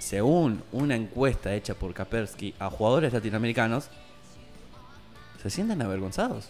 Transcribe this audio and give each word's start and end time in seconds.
según 0.00 0.62
una 0.72 0.96
encuesta 0.96 1.54
hecha 1.54 1.74
por 1.74 1.92
Kaspersky 1.92 2.54
a 2.58 2.70
jugadores 2.70 3.12
latinoamericanos, 3.12 3.90
se 5.42 5.50
sienten 5.50 5.80
avergonzados. 5.82 6.48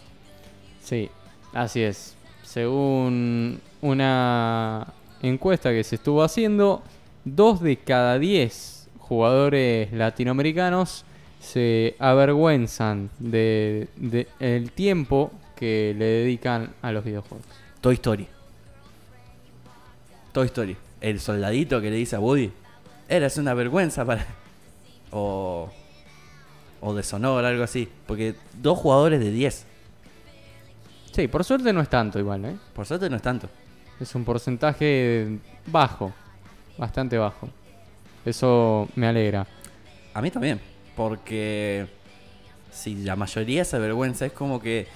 Sí, 0.81 1.09
así 1.53 1.81
es. 1.81 2.15
Según 2.43 3.59
una 3.81 4.87
encuesta 5.21 5.71
que 5.71 5.83
se 5.83 5.95
estuvo 5.95 6.23
haciendo, 6.23 6.81
dos 7.25 7.61
de 7.61 7.75
cada 7.75 8.17
diez 8.17 8.87
jugadores 8.99 9.91
latinoamericanos 9.91 11.03
se 11.41 11.95
avergüenzan 11.99 13.09
de, 13.19 13.89
de 13.97 14.27
el 14.39 14.71
tiempo 14.71 15.31
que 15.57 15.93
le 15.97 16.05
dedican 16.05 16.73
a 16.81 16.93
los 16.93 17.03
videojuegos. 17.03 17.45
Toy 17.81 17.95
Story. 17.95 18.27
Toy 20.31 20.45
Story. 20.45 20.77
El 21.01 21.19
soldadito 21.19 21.81
que 21.81 21.89
le 21.89 21.97
dice 21.97 22.15
a 22.15 22.19
Woody, 22.19 22.51
eres 23.15 23.37
una 23.37 23.53
vergüenza 23.53 24.05
para... 24.05 24.25
O... 25.11 25.69
O 26.83 26.93
de 26.95 27.03
Sonora, 27.03 27.49
algo 27.49 27.63
así. 27.63 27.87
Porque 28.07 28.33
dos 28.59 28.79
jugadores 28.79 29.19
de 29.19 29.29
10. 29.31 29.65
Sí, 31.11 31.27
por 31.27 31.43
suerte 31.43 31.71
no 31.73 31.81
es 31.81 31.89
tanto 31.89 32.17
igual, 32.17 32.43
¿eh? 32.45 32.55
Por 32.73 32.87
suerte 32.87 33.07
no 33.09 33.17
es 33.17 33.21
tanto. 33.21 33.47
Es 33.99 34.15
un 34.15 34.25
porcentaje 34.25 35.37
bajo, 35.67 36.11
bastante 36.79 37.17
bajo. 37.19 37.49
Eso 38.25 38.87
me 38.95 39.05
alegra. 39.07 39.45
A 40.13 40.21
mí 40.21 40.31
también. 40.31 40.59
Porque 40.95 41.85
si 42.71 42.95
la 43.03 43.15
mayoría 43.15 43.63
se 43.63 43.75
avergüenza, 43.75 44.25
es 44.25 44.31
como 44.31 44.59
que 44.59 44.87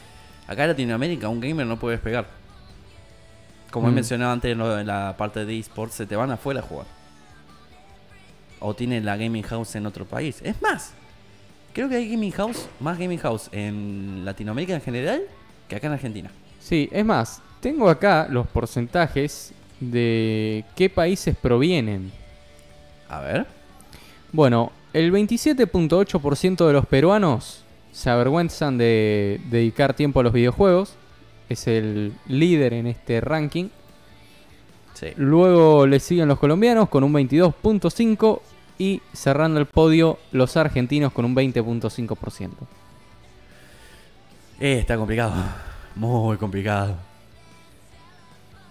acá 0.48 0.64
en 0.64 0.70
Latinoamérica 0.70 1.30
un 1.30 1.40
gamer 1.40 1.68
no 1.68 1.78
puede 1.78 2.00
pegar. 2.00 2.26
Como 3.70 3.90
he 3.90 3.92
Mm. 3.92 3.96
mencionado 3.96 4.32
antes 4.32 4.52
en 4.54 4.88
la 4.88 5.16
parte 5.18 5.46
de 5.46 5.60
esports, 5.60 5.94
se 5.96 6.06
te 6.08 6.16
van 6.16 6.32
afuera 6.32 6.62
a 6.62 6.64
jugar. 6.64 6.88
O 8.60 8.74
tienen 8.74 9.06
la 9.06 9.18
gaming 9.18 9.44
house 9.44 9.76
en 9.76 9.86
otro 9.86 10.06
país. 10.06 10.42
Es 10.44 10.62
más, 10.62 10.94
creo 11.74 11.90
que 11.90 11.96
hay 11.96 12.10
gaming 12.10 12.32
house, 12.32 12.68
más 12.80 12.98
gaming 12.98 13.20
house 13.20 13.50
en 13.52 14.24
Latinoamérica 14.24 14.74
en 14.74 14.82
general 14.82 15.24
que 15.68 15.76
acá 15.76 15.88
en 15.88 15.94
Argentina. 15.94 16.32
Sí, 16.60 16.90
es 16.92 17.06
más, 17.06 17.42
tengo 17.60 17.90
acá 17.90 18.28
los 18.30 18.48
porcentajes 18.48 19.54
de 19.80 20.64
qué 20.76 20.90
países 20.90 21.36
provienen. 21.36 22.12
A 23.10 23.20
ver. 23.20 23.46
Bueno, 24.32 24.72
el 24.94 25.12
27.8% 25.12 26.68
de 26.68 26.74
los 26.74 26.86
peruanos 26.86 27.64
se 27.92 28.10
avergüenzan 28.10 28.78
de 28.78 29.40
dedicar 29.50 29.94
tiempo 29.94 30.20
a 30.20 30.24
los 30.24 30.34
videojuegos. 30.34 30.96
Es 31.50 31.68
el 31.68 32.14
líder 32.28 32.74
en 32.74 32.88
este 32.88 33.22
ranking. 33.22 33.70
Sí. 34.96 35.08
Luego 35.18 35.86
le 35.86 36.00
siguen 36.00 36.28
los 36.28 36.40
colombianos 36.40 36.90
con 36.90 37.04
un 37.04 37.14
22.5% 37.14 38.42
y 38.78 39.02
cerrando 39.14 39.60
el 39.60 39.68
podio 39.68 40.18
los 40.32 40.58
argentinos 40.58 41.14
con 41.14 41.26
un 41.26 41.36
20.5%. 41.36 42.50
Eh, 44.60 44.80
está 44.80 44.98
complicado. 44.98 45.34
Muy 45.96 46.38
complicado. 46.38 46.96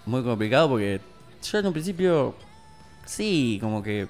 Muy 0.07 0.23
complicado 0.23 0.69
porque 0.71 1.01
yo 1.43 1.59
en 1.59 1.67
un 1.67 1.73
principio 1.73 2.35
sí, 3.07 3.59
como 3.61 3.83
que 3.83 4.09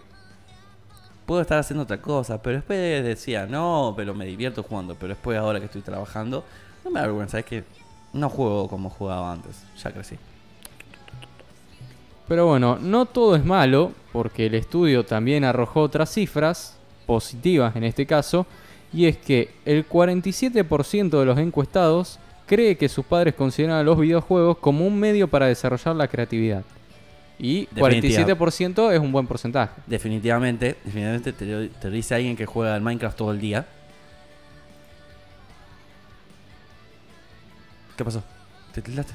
puedo 1.27 1.41
estar 1.41 1.59
haciendo 1.59 1.85
otra 1.85 2.01
cosa, 2.01 2.43
pero 2.43 2.57
después 2.57 3.05
decía, 3.05 3.47
no, 3.47 3.95
pero 3.97 4.15
me 4.15 4.27
divierto 4.27 4.63
jugando, 4.63 4.95
pero 4.95 5.15
después 5.15 5.39
ahora 5.39 5.59
que 5.59 5.67
estoy 5.67 5.83
trabajando, 5.83 6.45
no 6.85 6.91
me 6.91 7.01
da 7.01 7.07
vergüenza, 7.07 7.39
es 7.39 7.45
que 7.45 7.65
no 8.13 8.29
juego 8.29 8.69
como 8.69 8.91
jugaba 8.91 9.33
antes, 9.33 9.65
ya 9.83 9.93
crecí. 9.93 10.17
Pero 12.29 12.47
bueno, 12.47 12.79
no 12.81 13.07
todo 13.07 13.37
es 13.37 13.45
malo, 13.45 13.93
porque 14.13 14.47
el 14.47 14.55
estudio 14.55 15.05
también 15.05 15.45
arrojó 15.45 15.81
otras 15.83 16.11
cifras, 16.13 16.77
positivas 17.07 17.77
en 17.77 17.85
este 17.85 18.07
caso, 18.07 18.47
y 18.93 19.07
es 19.07 19.17
que 19.19 19.51
el 19.67 19.87
47% 19.87 21.19
de 21.19 21.25
los 21.27 21.39
encuestados 21.39 22.19
cree 22.47 22.77
que 22.77 22.89
sus 22.89 23.05
padres 23.05 23.35
consideran 23.35 23.77
a 23.77 23.83
los 23.83 23.99
videojuegos 23.99 24.57
como 24.59 24.87
un 24.87 24.99
medio 24.99 25.29
para 25.29 25.47
desarrollar 25.47 25.97
la 25.97 26.09
creatividad. 26.09 26.63
Y 27.39 27.67
Definitiva. 27.73 28.25
47% 28.39 28.93
es 28.93 29.01
un 29.01 29.11
buen 29.11 29.27
porcentaje. 29.27 29.73
Definitivamente, 29.87 30.77
definitivamente 30.85 31.33
te, 31.33 31.45
lo- 31.47 31.69
te 31.69 31.89
lo 31.89 31.95
dice 31.95 32.15
alguien 32.15 32.37
que 32.37 32.47
juega 32.47 32.75
al 32.75 32.81
Minecraft 32.81 33.17
todo 33.19 33.33
el 33.33 33.41
día. 33.41 33.67
¿Qué 37.97 38.05
pasó? 38.05 38.23
¿Te 38.73 38.83
tildaste? 38.83 39.13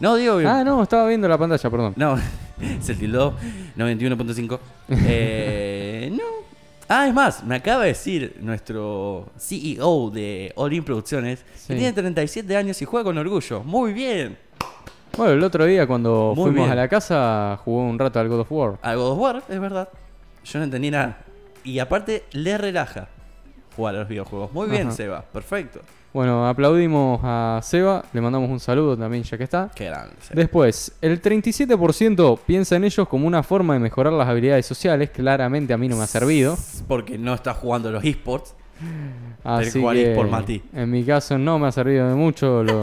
No, 0.00 0.16
digo... 0.16 0.38
Ah, 0.46 0.64
no, 0.64 0.82
estaba 0.82 1.06
viendo 1.08 1.28
la 1.28 1.38
pantalla, 1.38 1.70
perdón. 1.70 1.92
No, 1.96 2.18
se 2.80 2.94
tildó 2.94 3.34
91.5. 3.76 4.58
Eh, 4.90 6.10
no. 6.12 6.22
Ah, 6.88 7.06
es 7.08 7.14
más, 7.14 7.42
me 7.44 7.56
acaba 7.56 7.82
de 7.82 7.88
decir 7.88 8.36
nuestro 8.42 9.26
CEO 9.38 10.10
de 10.10 10.52
All 10.56 10.72
In 10.72 10.84
Producciones 10.84 11.44
Sí. 11.56 11.68
que 11.68 11.74
tiene 11.76 11.92
37 11.92 12.56
años 12.56 12.80
y 12.82 12.84
juega 12.84 13.04
con 13.04 13.16
orgullo. 13.16 13.62
Muy 13.64 13.92
bien. 13.94 14.36
Bueno, 15.16 15.32
el 15.32 15.42
otro 15.44 15.64
día 15.64 15.86
cuando 15.86 16.32
Muy 16.36 16.46
fuimos 16.50 16.66
bien. 16.66 16.72
a 16.72 16.74
la 16.74 16.88
casa 16.88 17.58
jugó 17.64 17.82
un 17.84 17.98
rato 17.98 18.18
al 18.20 18.28
God 18.28 18.40
of 18.40 18.52
War. 18.52 18.78
Al 18.82 18.96
God 18.96 19.12
of 19.12 19.18
War, 19.18 19.42
es 19.48 19.60
verdad. 19.60 19.88
Yo 20.44 20.58
no 20.58 20.64
entendí 20.64 20.90
nada. 20.90 21.18
Y 21.62 21.78
aparte, 21.78 22.24
le 22.32 22.58
relaja 22.58 23.08
jugar 23.76 23.94
a 23.94 23.98
los 24.00 24.08
videojuegos. 24.08 24.52
Muy 24.52 24.68
bien, 24.68 24.88
Ajá. 24.88 24.96
Seba. 24.96 25.22
Perfecto. 25.22 25.80
Bueno, 26.14 26.46
aplaudimos 26.46 27.18
a 27.24 27.58
Seba, 27.60 28.04
le 28.12 28.20
mandamos 28.20 28.48
un 28.48 28.60
saludo 28.60 28.96
también 28.96 29.24
ya 29.24 29.36
que 29.36 29.42
está. 29.42 29.72
Qué 29.74 29.86
grande. 29.86 30.14
Seba. 30.20 30.36
Después, 30.36 30.92
el 31.00 31.20
37% 31.20 32.38
piensa 32.46 32.76
en 32.76 32.84
ellos 32.84 33.08
como 33.08 33.26
una 33.26 33.42
forma 33.42 33.74
de 33.74 33.80
mejorar 33.80 34.12
las 34.12 34.28
habilidades 34.28 34.64
sociales. 34.64 35.10
Claramente 35.10 35.72
a 35.72 35.76
mí 35.76 35.88
no 35.88 35.96
me 35.96 36.04
ha 36.04 36.06
servido. 36.06 36.56
Porque 36.86 37.18
no 37.18 37.34
está 37.34 37.52
jugando 37.52 37.90
los 37.90 38.04
esports. 38.04 38.54
Así 39.44 39.78
cual 39.80 39.96
que, 39.96 40.10
eSport 40.12 40.30
Mati. 40.30 40.62
en 40.72 40.90
mi 40.90 41.04
caso 41.04 41.36
no 41.36 41.58
me 41.58 41.66
ha 41.68 41.72
servido 41.72 42.08
de 42.08 42.14
mucho 42.14 42.62
los 42.64 42.82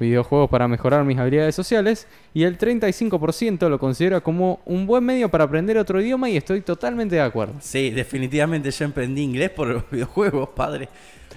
videojuegos 0.00 0.48
para 0.48 0.66
mejorar 0.66 1.04
mis 1.04 1.18
habilidades 1.18 1.54
sociales. 1.54 2.06
Y 2.32 2.44
el 2.44 2.56
35% 2.58 3.68
lo 3.68 3.78
considera 3.78 4.20
como 4.22 4.60
un 4.64 4.86
buen 4.86 5.04
medio 5.04 5.28
para 5.28 5.44
aprender 5.44 5.76
otro 5.76 6.00
idioma 6.00 6.30
y 6.30 6.36
estoy 6.38 6.62
totalmente 6.62 7.14
de 7.16 7.20
acuerdo. 7.20 7.54
Sí, 7.60 7.90
definitivamente 7.90 8.70
yo 8.70 8.84
emprendí 8.86 9.20
inglés 9.22 9.50
por 9.50 9.68
los 9.68 9.82
videojuegos, 9.90 10.48
padre. 10.50 10.88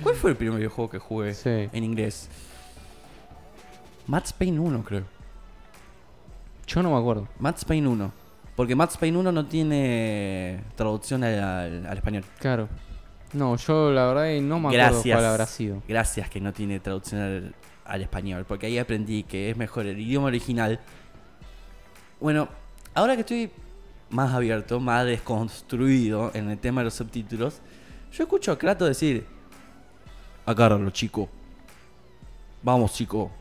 ¿Cuál 0.02 0.16
fue 0.16 0.32
el 0.32 0.38
primer 0.38 0.58
videojuego 0.58 0.90
que 0.90 1.00
jugué 1.00 1.34
Sí. 1.34 1.50
en 1.74 1.84
inglés? 1.84 2.30
Max 4.08 4.34
Payne 4.34 4.60
1, 4.60 4.84
creo. 4.84 5.04
Yo 6.68 6.82
no 6.82 6.92
me 6.92 6.98
acuerdo. 6.98 7.28
Max 7.40 7.66
Payne 7.66 7.88
1. 7.88 8.12
Porque 8.56 8.76
Max 8.76 8.98
Payne 8.98 9.18
1 9.18 9.32
no 9.32 9.46
tiene 9.46 10.62
traducción 10.76 11.24
al, 11.24 11.40
al- 11.40 11.86
al 11.88 11.98
español. 11.98 12.24
Claro. 12.40 12.68
No, 13.34 13.56
yo 13.56 13.92
la 13.92 14.08
verdad 14.08 14.42
no 14.42 14.60
me 14.60 14.68
acuerdo 14.70 14.92
Gracias. 14.94 15.16
cuál 15.16 15.26
habrá 15.26 15.46
sido. 15.46 15.82
Gracias 15.88 16.30
que 16.30 16.42
no 16.42 16.52
tiene 16.52 16.80
traducción 16.80 17.22
al, 17.22 17.56
al 17.86 18.02
español. 18.02 18.46
Porque 18.48 18.66
ahí 18.68 18.78
aprendí 18.78 19.24
que 19.24 19.50
es 19.50 19.58
mejor 19.58 19.86
el 19.86 20.00
idioma 20.00 20.28
original. 20.28 20.80
Bueno, 22.20 22.50
ahora 22.94 23.16
que 23.16 23.22
estoy 23.22 23.52
más 24.10 24.34
abierto, 24.34 24.80
más 24.80 25.06
desconstruido 25.06 26.32
en 26.34 26.50
el 26.50 26.58
tema 26.58 26.82
de 26.82 26.86
los 26.86 26.94
subtítulos, 26.94 27.62
yo 28.12 28.24
escucho 28.24 28.52
a 28.52 28.58
Kratos 28.58 28.88
decir: 28.90 29.26
Agárralo, 30.46 30.90
chico. 30.90 31.30
Vamos, 32.62 32.94
chico. 32.94 33.32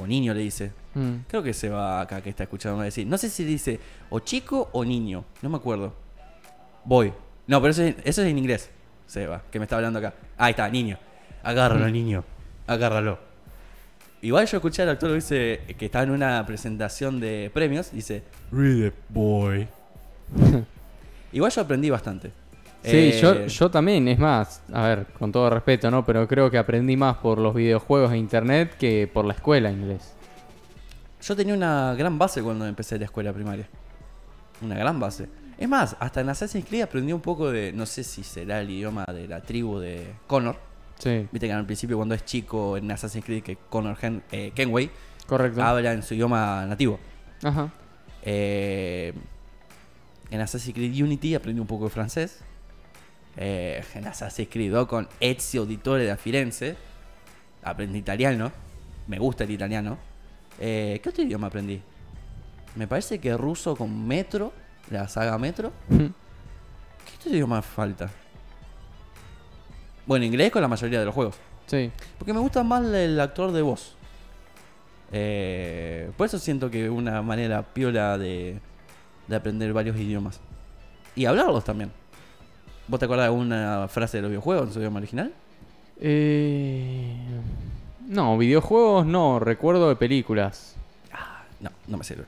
O 0.00 0.06
niño 0.06 0.32
le 0.32 0.40
dice. 0.40 0.72
Mm. 0.94 1.24
Creo 1.26 1.42
que 1.42 1.52
se 1.52 1.68
va 1.68 2.00
acá 2.00 2.22
que 2.22 2.30
está 2.30 2.44
escuchando 2.44 2.80
decir. 2.82 3.06
No 3.06 3.18
sé 3.18 3.28
si 3.28 3.44
dice 3.44 3.80
o 4.08 4.20
chico 4.20 4.68
o 4.72 4.84
niño. 4.84 5.24
No 5.42 5.50
me 5.50 5.56
acuerdo. 5.56 5.92
Voy. 6.84 7.12
No, 7.46 7.60
pero 7.60 7.72
eso 7.72 7.82
es, 7.82 7.96
eso 8.04 8.22
es 8.22 8.28
en 8.28 8.38
inglés. 8.38 8.70
Seba, 9.12 9.42
que 9.50 9.58
me 9.58 9.66
está 9.66 9.76
hablando 9.76 9.98
acá. 9.98 10.14
Ahí 10.38 10.52
está, 10.52 10.66
niño. 10.70 10.96
Agárralo, 11.42 11.86
niño. 11.90 12.24
Agárralo. 12.66 13.18
Igual 14.22 14.46
yo 14.46 14.56
escuché 14.56 14.82
al 14.82 14.88
actor 14.88 15.10
que 15.10 15.14
dice 15.16 15.60
que 15.76 15.84
estaba 15.84 16.04
en 16.04 16.12
una 16.12 16.46
presentación 16.46 17.20
de 17.20 17.50
premios. 17.52 17.92
Dice, 17.92 18.22
Read 18.50 18.86
it, 18.86 18.94
boy. 19.10 19.68
Igual 21.32 21.50
yo 21.52 21.60
aprendí 21.60 21.90
bastante. 21.90 22.28
Sí, 22.82 22.90
Eh, 23.12 23.18
yo, 23.20 23.46
yo 23.46 23.70
también, 23.70 24.08
es 24.08 24.18
más, 24.18 24.62
a 24.72 24.82
ver, 24.88 25.06
con 25.18 25.30
todo 25.30 25.50
respeto, 25.50 25.90
¿no? 25.90 26.06
Pero 26.06 26.26
creo 26.26 26.50
que 26.50 26.56
aprendí 26.56 26.96
más 26.96 27.18
por 27.18 27.36
los 27.38 27.54
videojuegos 27.54 28.12
e 28.12 28.16
internet 28.16 28.76
que 28.78 29.10
por 29.12 29.26
la 29.26 29.34
escuela 29.34 29.70
inglés. 29.70 30.14
Yo 31.20 31.36
tenía 31.36 31.52
una 31.54 31.94
gran 31.98 32.18
base 32.18 32.42
cuando 32.42 32.66
empecé 32.66 32.98
la 32.98 33.04
escuela 33.04 33.30
primaria. 33.32 33.68
Una 34.62 34.74
gran 34.74 34.98
base. 34.98 35.28
Es 35.62 35.68
más, 35.68 35.96
hasta 36.00 36.20
en 36.20 36.28
Assassin's 36.28 36.64
Creed 36.66 36.82
aprendí 36.82 37.12
un 37.12 37.20
poco 37.20 37.50
de, 37.52 37.72
no 37.72 37.86
sé 37.86 38.02
si 38.04 38.24
será 38.24 38.60
el 38.60 38.70
idioma 38.70 39.04
de 39.06 39.28
la 39.28 39.40
tribu 39.42 39.78
de 39.78 40.12
Connor. 40.26 40.56
Sí, 40.98 41.26
Viste 41.32 41.46
que 41.46 41.52
al 41.52 41.66
principio 41.66 41.96
cuando 41.96 42.14
es 42.14 42.24
chico 42.24 42.76
en 42.76 42.90
Assassin's 42.90 43.24
Creed 43.24 43.42
que 43.42 43.56
Connor 43.70 43.96
Hen- 44.00 44.22
eh, 44.32 44.52
Kenway 44.54 44.90
correcto. 45.26 45.62
habla 45.62 45.92
en 45.92 46.02
su 46.02 46.14
idioma 46.14 46.64
nativo. 46.66 46.98
Ajá. 47.42 47.70
Eh, 48.22 49.12
en 50.30 50.40
Assassin's 50.40 50.74
Creed 50.74 51.02
Unity 51.02 51.34
aprendí 51.34 51.60
un 51.60 51.66
poco 51.66 51.84
de 51.84 51.90
francés. 51.90 52.40
Eh, 53.36 53.82
en 53.94 54.06
Assassin's 54.06 54.48
Creed 54.50 54.70
2 54.72 54.86
con 54.86 55.08
Ezio 55.20 55.62
Auditore 55.62 56.04
da 56.06 56.16
Firenze 56.16 56.76
aprendí 57.62 57.98
italiano. 57.98 58.50
Me 59.06 59.18
gusta 59.18 59.44
el 59.44 59.50
italiano. 59.50 59.98
¿Qué 60.58 61.02
otro 61.08 61.22
idioma 61.24 61.48
aprendí? 61.48 61.80
Me 62.76 62.86
parece 62.86 63.18
que 63.18 63.36
ruso 63.36 63.74
con 63.76 64.06
Metro, 64.06 64.52
la 64.90 65.08
saga 65.08 65.38
Metro. 65.38 65.72
¿Qué 65.88 67.16
otro 67.18 67.32
idioma 67.32 67.56
me 67.56 67.62
falta? 67.62 68.10
Bueno, 70.06 70.24
inglés 70.24 70.50
con 70.50 70.62
la 70.62 70.68
mayoría 70.68 70.98
de 70.98 71.04
los 71.04 71.14
juegos. 71.14 71.36
Sí. 71.66 71.90
Porque 72.18 72.32
me 72.32 72.40
gusta 72.40 72.62
más 72.62 72.84
el 72.84 73.18
actor 73.20 73.52
de 73.52 73.62
voz. 73.62 73.94
Eh, 75.12 76.10
por 76.16 76.26
eso 76.26 76.38
siento 76.38 76.70
que 76.70 76.86
es 76.86 76.90
una 76.90 77.22
manera 77.22 77.62
piola 77.62 78.18
de, 78.18 78.58
de 79.28 79.36
aprender 79.36 79.72
varios 79.72 79.96
idiomas. 79.96 80.40
Y 81.14 81.26
hablarlos 81.26 81.64
también. 81.64 81.92
¿Vos 82.88 82.98
te 82.98 83.04
acuerdas 83.04 83.24
de 83.24 83.28
alguna 83.28 83.88
frase 83.88 84.18
de 84.18 84.22
los 84.22 84.30
videojuegos 84.30 84.68
en 84.68 84.72
su 84.72 84.78
idioma 84.80 84.98
original? 84.98 85.32
Eh, 86.00 87.16
no, 88.08 88.36
videojuegos 88.36 89.06
no, 89.06 89.38
recuerdo 89.38 89.88
de 89.88 89.96
películas. 89.96 90.76
No, 91.60 91.70
no 91.86 91.96
me 91.96 92.04
sirve. 92.04 92.24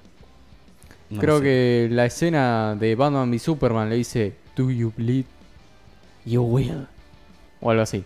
No 1.15 1.21
Creo 1.21 1.41
que 1.41 1.89
la 1.91 2.07
escena 2.07 2.77
de 2.79 2.95
Batman 2.95 3.31
v 3.31 3.39
Superman 3.39 3.89
le 3.89 3.97
dice, 3.97 4.35
Do 4.57 4.71
you 4.71 4.93
bleed? 4.97 5.25
You 6.25 6.43
will. 6.43 6.87
O 7.61 7.71
algo 7.71 7.83
así. 7.83 8.05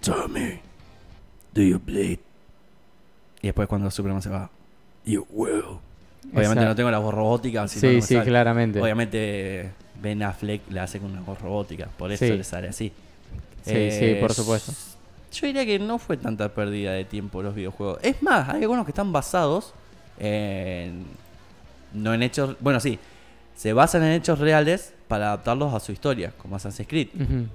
Tommy, 0.00 0.60
do 1.54 1.62
you 1.62 1.78
bleed? 1.84 2.18
Y 3.42 3.46
después 3.48 3.68
cuando 3.68 3.90
Superman 3.90 4.22
se 4.22 4.28
va, 4.28 4.50
you 5.04 5.26
will. 5.30 5.78
Obviamente 6.34 6.64
no 6.64 6.74
tengo 6.74 6.90
la 6.90 6.98
voz 6.98 7.14
robótica. 7.14 7.62
no, 7.62 7.68
Sí, 7.68 7.76
no 7.96 8.02
sí, 8.02 8.14
sale. 8.14 8.24
claramente. 8.28 8.80
Obviamente 8.80 9.70
Ben 10.02 10.22
Affleck 10.22 10.62
le 10.70 10.80
hace 10.80 10.98
con 10.98 11.10
una 11.12 11.20
voz 11.22 11.40
robótica, 11.40 11.88
por 11.96 12.12
eso 12.12 12.24
Sí. 12.24 12.32
le 12.32 12.44
sale 12.44 12.68
así. 12.68 12.92
Sí, 13.64 13.90
sí, 13.90 14.16
por 14.20 14.32
supuesto. 14.32 14.72
Yo 15.32 15.46
diría 15.46 15.66
que 15.66 15.78
no 15.78 15.98
fue 15.98 16.16
tanta 16.16 16.48
pérdida 16.48 16.92
de 16.92 17.04
tiempo 17.04 17.42
los 17.42 17.54
videojuegos. 17.54 17.98
Es 18.02 18.22
más, 18.22 18.48
hay 18.48 18.62
algunos 18.62 18.84
que 18.86 18.92
están 18.92 19.12
basados 19.12 19.74
en... 20.18 21.04
No 21.92 22.12
en 22.14 22.22
hechos... 22.22 22.56
Bueno, 22.60 22.80
sí. 22.80 22.98
Se 23.56 23.72
basan 23.72 24.02
en 24.04 24.12
hechos 24.12 24.38
reales 24.38 24.92
para 25.08 25.28
adaptarlos 25.28 25.74
a 25.74 25.80
su 25.80 25.90
historia, 25.92 26.32
como 26.38 26.56
Assassin's 26.56 26.88
Creed. 26.88 27.08
Ujú. 27.14 27.46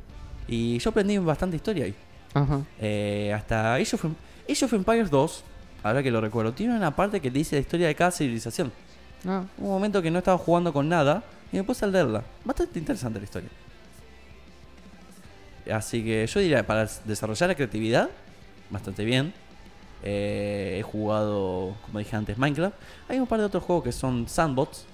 Y 0.47 0.77
yo 0.79 0.89
aprendí 0.89 1.17
bastante 1.19 1.55
historia 1.55 1.85
ahí. 1.85 1.95
Ajá. 2.33 2.61
Eh, 2.79 3.31
hasta 3.35 3.75
Age 3.75 3.95
of, 3.95 4.05
Em- 4.05 4.15
Age 4.49 4.65
of 4.65 4.73
Empires 4.73 5.09
2, 5.09 5.43
ahora 5.83 6.03
que 6.03 6.11
lo 6.11 6.19
recuerdo, 6.19 6.51
tiene 6.51 6.75
una 6.75 6.95
parte 6.95 7.21
que 7.21 7.31
te 7.31 7.37
dice 7.37 7.55
la 7.55 7.61
historia 7.61 7.87
de 7.87 7.95
cada 7.95 8.11
civilización. 8.11 8.71
Ah, 9.25 9.43
Un 9.57 9.67
momento 9.69 10.01
que 10.01 10.11
no 10.11 10.17
estaba 10.19 10.37
jugando 10.37 10.73
con 10.73 10.89
nada 10.89 11.23
y 11.51 11.57
me 11.57 11.63
puse 11.63 11.85
a 11.85 11.87
leerla. 11.87 12.23
Bastante 12.43 12.79
interesante 12.79 13.19
la 13.19 13.23
historia. 13.25 13.49
Así 15.71 16.03
que 16.03 16.27
yo 16.27 16.39
diría, 16.41 16.65
para 16.67 16.89
desarrollar 17.05 17.49
la 17.49 17.55
creatividad, 17.55 18.09
bastante 18.69 19.05
bien. 19.05 19.33
Eh, 20.03 20.77
he 20.79 20.83
jugado, 20.83 21.75
como 21.85 21.99
dije 21.99 22.15
antes, 22.15 22.37
Minecraft. 22.37 22.75
Hay 23.07 23.19
un 23.19 23.27
par 23.27 23.39
de 23.39 23.45
otros 23.45 23.63
juegos 23.63 23.83
que 23.85 23.91
son 23.91 24.27
sandbots. 24.27 24.85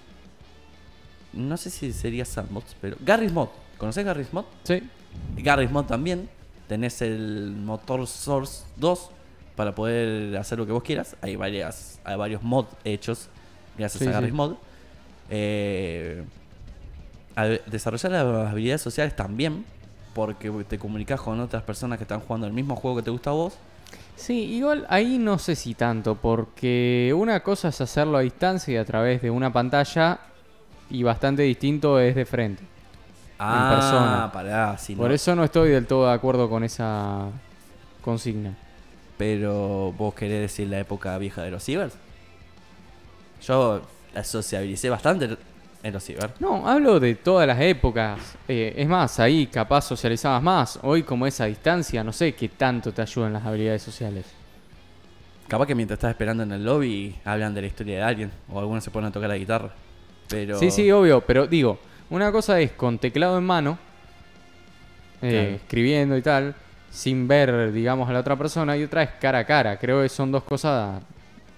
No 1.33 1.57
sé 1.57 1.69
si 1.69 1.91
sería 1.93 2.25
sandbots, 2.25 2.75
pero... 2.79 2.95
Garry's 2.99 3.31
Mod. 3.31 3.49
¿Conoces 3.77 4.05
Garry's 4.05 4.31
Mod? 4.33 4.45
sí. 4.63 4.81
Garry's 5.37 5.71
Mod 5.71 5.85
también. 5.85 6.29
Tenés 6.67 7.01
el 7.01 7.51
motor 7.55 8.05
Source 8.05 8.63
2 8.77 9.09
para 9.55 9.73
poder 9.73 10.37
hacer 10.37 10.59
lo 10.59 10.65
que 10.67 10.71
vos 10.71 10.83
quieras. 10.83 11.15
Hay 11.21 11.35
varias, 11.35 11.99
hay 12.03 12.15
varios 12.15 12.43
mods 12.43 12.69
hechos 12.83 13.27
gracias 13.77 13.99
Sí, 13.99 14.05
a 14.07 14.11
sí. 14.11 14.13
Garry's 14.13 14.33
Mod. 14.33 14.53
Eh, 15.31 16.23
desarrollar 17.67 18.11
las 18.11 18.51
habilidades 18.51 18.81
sociales 18.81 19.15
también, 19.15 19.65
porque 20.13 20.51
te 20.67 20.77
comunicas 20.77 21.19
con 21.21 21.39
otras 21.39 21.63
personas 21.63 21.97
que 21.97 22.03
están 22.03 22.19
jugando 22.19 22.45
el 22.47 22.53
mismo 22.53 22.75
juego 22.75 22.97
que 22.97 23.03
te 23.03 23.11
gusta 23.11 23.29
a 23.31 23.33
vos. 23.33 23.53
Sí, 24.19 24.33
igual 24.55 24.85
ahí 24.89 25.17
no 25.17 25.39
sé 25.39 25.55
si 25.55 25.73
tanto, 25.75 26.15
porque 26.15 27.13
una 27.15 27.39
cosa 27.41 27.69
es 27.69 27.79
hacerlo 27.79 28.17
a 28.17 28.21
distancia 28.21 28.73
y 28.73 28.77
a 28.77 28.83
través 28.85 29.21
de 29.21 29.31
una 29.31 29.51
pantalla, 29.53 30.19
y 30.89 31.03
bastante 31.03 31.43
distinto 31.43 31.99
es 31.99 32.15
de 32.15 32.25
frente. 32.25 32.63
Ah, 33.39 33.71
persona. 33.73 34.29
pará, 34.33 34.77
si 34.77 34.95
Por 34.95 35.07
no. 35.07 35.13
eso 35.15 35.33
no 35.35 35.45
estoy 35.45 35.69
del 35.69 35.87
todo 35.87 36.07
de 36.07 36.13
acuerdo 36.13 36.49
con 36.49 36.65
esa 36.65 37.27
consigna. 38.01 38.57
Pero 39.17 39.93
vos 39.97 40.13
querés 40.13 40.41
decir 40.41 40.67
la 40.67 40.79
época 40.79 41.17
vieja 41.17 41.41
de 41.43 41.51
los 41.51 41.63
cibers. 41.63 41.93
Yo 43.45 43.81
la 44.13 44.23
sociabilicé 44.25 44.89
bastante 44.89 45.37
en 45.81 45.93
los 45.93 46.03
ciber. 46.03 46.31
No, 46.39 46.67
hablo 46.67 46.99
de 46.99 47.15
todas 47.15 47.47
las 47.47 47.59
épocas. 47.61 48.35
Eh, 48.47 48.73
es 48.75 48.87
más, 48.87 49.19
ahí 49.19 49.47
capaz 49.47 49.81
socializabas 49.83 50.41
más. 50.43 50.79
Hoy 50.83 51.03
como 51.03 51.25
es 51.25 51.39
a 51.41 51.45
distancia, 51.45 52.03
no 52.03 52.11
sé 52.11 52.33
qué 52.35 52.49
tanto 52.49 52.91
te 52.91 53.01
ayudan 53.01 53.33
las 53.33 53.45
habilidades 53.45 53.81
sociales. 53.81 54.25
Capaz 55.47 55.65
que 55.65 55.75
mientras 55.75 55.97
estás 55.97 56.11
esperando 56.11 56.43
en 56.43 56.51
el 56.51 56.63
lobby 56.63 57.15
hablan 57.25 57.53
de 57.55 57.61
la 57.61 57.67
historia 57.67 57.95
de 57.97 58.03
alguien 58.03 58.31
o 58.51 58.59
algunos 58.59 58.83
se 58.83 58.91
ponen 58.91 59.09
a 59.09 59.11
tocar 59.11 59.29
la 59.29 59.37
guitarra. 59.37 59.71
Pero 60.27 60.59
Sí, 60.59 60.69
sí, 60.69 60.91
obvio, 60.91 61.21
pero 61.21 61.47
digo, 61.47 61.79
una 62.09 62.31
cosa 62.31 62.59
es 62.59 62.71
con 62.73 62.99
teclado 62.99 63.37
en 63.37 63.45
mano, 63.45 63.79
eh, 65.21 65.29
Claro. 65.29 65.49
escribiendo 65.55 66.17
y 66.17 66.21
tal, 66.21 66.55
sin 66.91 67.27
ver, 67.27 67.71
digamos, 67.71 68.07
a 68.09 68.13
la 68.13 68.19
otra 68.19 68.35
persona, 68.35 68.77
y 68.77 68.83
otra 68.83 69.03
es 69.03 69.09
cara 69.19 69.39
a 69.39 69.45
cara. 69.45 69.77
Creo 69.79 70.01
que 70.03 70.09
son 70.09 70.31
dos 70.31 70.43
cosas 70.43 71.01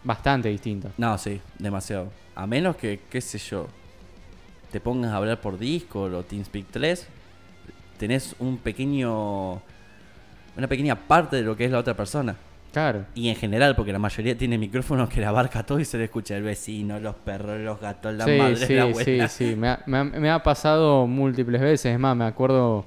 bastante 0.03 0.47
distintas. 0.49 0.93
No, 0.97 1.17
sí, 1.17 1.41
demasiado. 1.59 2.11
A 2.35 2.47
menos 2.47 2.75
que, 2.77 3.01
qué 3.09 3.19
sé 3.19 3.37
yo, 3.39 3.67
te 4.71 4.79
pongas 4.79 5.11
a 5.11 5.17
hablar 5.17 5.41
por 5.41 5.57
Discord 5.59 6.13
o 6.13 6.23
TeamSpeak 6.23 6.65
3, 6.71 7.07
tenés 7.97 8.35
un 8.39 8.57
pequeño. 8.57 9.61
Una 10.57 10.67
pequeña 10.67 10.95
parte 10.95 11.37
de 11.37 11.43
lo 11.43 11.55
que 11.55 11.65
es 11.65 11.71
la 11.71 11.79
otra 11.79 11.93
persona. 11.95 12.35
Claro. 12.73 13.05
Y 13.15 13.29
en 13.29 13.35
general, 13.35 13.75
porque 13.75 13.91
la 13.91 13.99
mayoría 13.99 14.37
tiene 14.37 14.57
micrófonos 14.57 15.09
que 15.09 15.19
le 15.19 15.25
abarca 15.25 15.63
todo 15.65 15.79
y 15.79 15.85
se 15.85 15.97
le 15.97 16.05
escucha 16.05 16.35
el 16.37 16.43
vecino, 16.43 16.99
los 16.99 17.15
perros, 17.15 17.59
los 17.59 17.79
gatos, 17.81 18.13
la 18.13 18.25
sí, 18.25 18.31
madre, 18.37 18.55
sí, 18.55 18.73
la 18.75 18.83
sí, 18.85 18.89
abuela. 18.89 19.27
sí. 19.27 19.55
Me 19.57 19.67
ha, 19.69 19.83
me 19.85 19.97
ha- 19.97 20.03
me 20.05 20.29
ha 20.29 20.41
pasado 20.43 21.05
múltiples 21.07 21.59
veces. 21.61 21.93
Es 21.93 21.99
más, 21.99 22.15
me 22.15 22.25
acuerdo 22.25 22.85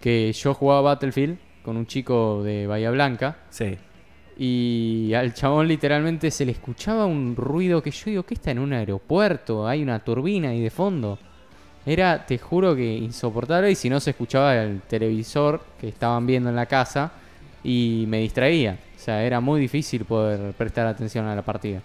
que 0.00 0.32
yo 0.32 0.54
jugaba 0.54 0.80
Battlefield 0.82 1.38
con 1.62 1.76
un 1.76 1.86
chico 1.86 2.42
de 2.42 2.66
Bahía 2.66 2.90
Blanca. 2.90 3.36
Sí. 3.50 3.76
Y 4.40 5.12
al 5.14 5.34
chabón 5.34 5.66
literalmente 5.66 6.30
se 6.30 6.46
le 6.46 6.52
escuchaba 6.52 7.06
un 7.06 7.34
ruido 7.34 7.82
que 7.82 7.90
yo 7.90 8.04
digo, 8.06 8.22
¿qué 8.22 8.34
está 8.34 8.52
en 8.52 8.60
un 8.60 8.72
aeropuerto? 8.72 9.66
Hay 9.66 9.82
una 9.82 9.98
turbina 9.98 10.50
ahí 10.50 10.60
de 10.60 10.70
fondo. 10.70 11.18
Era, 11.84 12.24
te 12.24 12.38
juro 12.38 12.76
que 12.76 12.84
insoportable 12.84 13.72
y 13.72 13.74
si 13.74 13.90
no 13.90 13.98
se 13.98 14.10
escuchaba 14.10 14.54
el 14.54 14.82
televisor 14.82 15.60
que 15.80 15.88
estaban 15.88 16.24
viendo 16.24 16.50
en 16.50 16.56
la 16.56 16.66
casa 16.66 17.10
y 17.64 18.04
me 18.06 18.20
distraía. 18.20 18.78
O 18.94 19.00
sea, 19.00 19.24
era 19.24 19.40
muy 19.40 19.60
difícil 19.60 20.04
poder 20.04 20.52
prestar 20.52 20.86
atención 20.86 21.26
a 21.26 21.34
la 21.34 21.42
partida. 21.42 21.82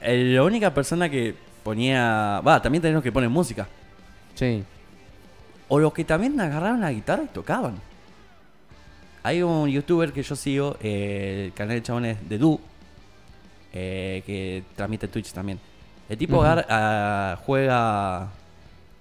La 0.00 0.42
única 0.42 0.72
persona 0.72 1.10
que 1.10 1.34
ponía. 1.62 2.40
Va, 2.40 2.62
también 2.62 2.80
tenemos 2.80 3.02
que 3.02 3.12
poner 3.12 3.28
música. 3.28 3.68
Sí. 4.34 4.64
O 5.68 5.78
los 5.78 5.92
que 5.92 6.04
también 6.04 6.40
agarraron 6.40 6.80
la 6.80 6.92
guitarra 6.92 7.24
y 7.24 7.28
tocaban. 7.28 7.89
Hay 9.22 9.42
un 9.42 9.68
youtuber 9.68 10.12
que 10.12 10.22
yo 10.22 10.34
sigo, 10.34 10.76
eh, 10.80 11.44
el 11.46 11.52
canal 11.52 11.76
de 11.76 11.82
chabones 11.82 12.28
de 12.28 12.38
Du, 12.38 12.58
eh, 13.72 14.22
que 14.24 14.62
transmite 14.76 15.08
Twitch 15.08 15.32
también. 15.32 15.58
El 16.08 16.16
tipo 16.18 16.42
ah, 16.44 17.38
juega 17.44 18.28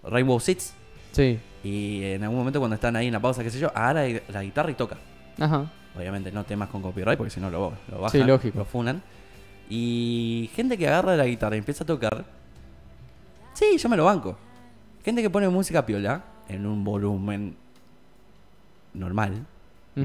Rainbow 0.03 0.39
Six 0.39 0.73
Sí. 1.11 1.39
y 1.63 2.03
en 2.03 2.23
algún 2.23 2.37
momento 2.37 2.59
cuando 2.59 2.75
están 2.75 2.95
ahí 2.95 3.07
en 3.07 3.13
la 3.13 3.19
pausa, 3.19 3.43
qué 3.43 3.49
sé 3.49 3.59
yo, 3.59 3.69
agarra 3.75 4.05
la 4.31 4.43
guitarra 4.43 4.69
y 4.71 4.75
toca. 4.75 4.97
Ajá. 5.39 5.71
Obviamente 5.97 6.31
no 6.31 6.43
temas 6.43 6.69
con 6.69 6.81
copyright 6.81 7.17
porque 7.17 7.31
si 7.31 7.39
no 7.39 7.49
lo, 7.49 7.73
lo 7.89 8.01
bajan, 8.01 8.21
Sí, 8.21 8.27
lógico. 8.27 8.59
lo 8.59 8.65
funan. 8.65 9.01
Y 9.69 10.49
gente 10.55 10.77
que 10.77 10.87
agarra 10.87 11.15
la 11.15 11.25
guitarra 11.25 11.55
y 11.55 11.59
empieza 11.59 11.83
a 11.83 11.87
tocar. 11.87 12.25
Sí, 13.53 13.77
yo 13.77 13.89
me 13.89 13.97
lo 13.97 14.05
banco. 14.05 14.37
Gente 15.03 15.21
que 15.21 15.29
pone 15.29 15.47
música 15.49 15.85
piola 15.85 16.23
en 16.47 16.65
un 16.65 16.83
volumen 16.83 17.55
normal, 18.93 19.45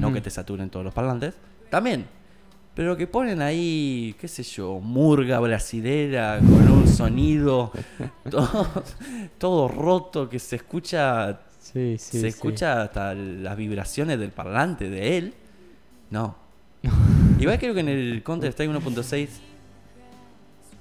no 0.01 0.13
que 0.13 0.21
te 0.21 0.29
saturen 0.29 0.69
todos 0.69 0.83
los 0.85 0.93
parlantes. 0.93 1.35
También. 1.69 2.05
Pero 2.73 2.97
que 2.97 3.07
ponen 3.07 3.41
ahí, 3.41 4.15
qué 4.19 4.27
sé 4.27 4.43
yo, 4.43 4.79
murga 4.81 5.39
brasilera 5.39 6.39
con 6.39 6.69
un 6.71 6.87
sonido 6.87 7.71
todo, 8.29 8.67
todo 9.37 9.67
roto 9.69 10.27
que 10.29 10.39
se 10.39 10.57
escucha 10.57 11.39
Sí, 11.59 11.97
sí. 11.97 12.19
se 12.19 12.21
sí. 12.21 12.27
escucha 12.27 12.83
hasta 12.83 13.15
las 13.15 13.57
vibraciones 13.57 14.19
del 14.19 14.31
parlante 14.31 14.89
de 14.89 15.17
él. 15.17 15.33
No. 16.11 16.35
Igual 17.39 17.57
creo 17.59 17.73
que 17.73 17.79
en 17.79 17.89
el 17.89 18.21
Counter 18.23 18.51
Strike 18.51 18.71
1.6, 18.71 19.29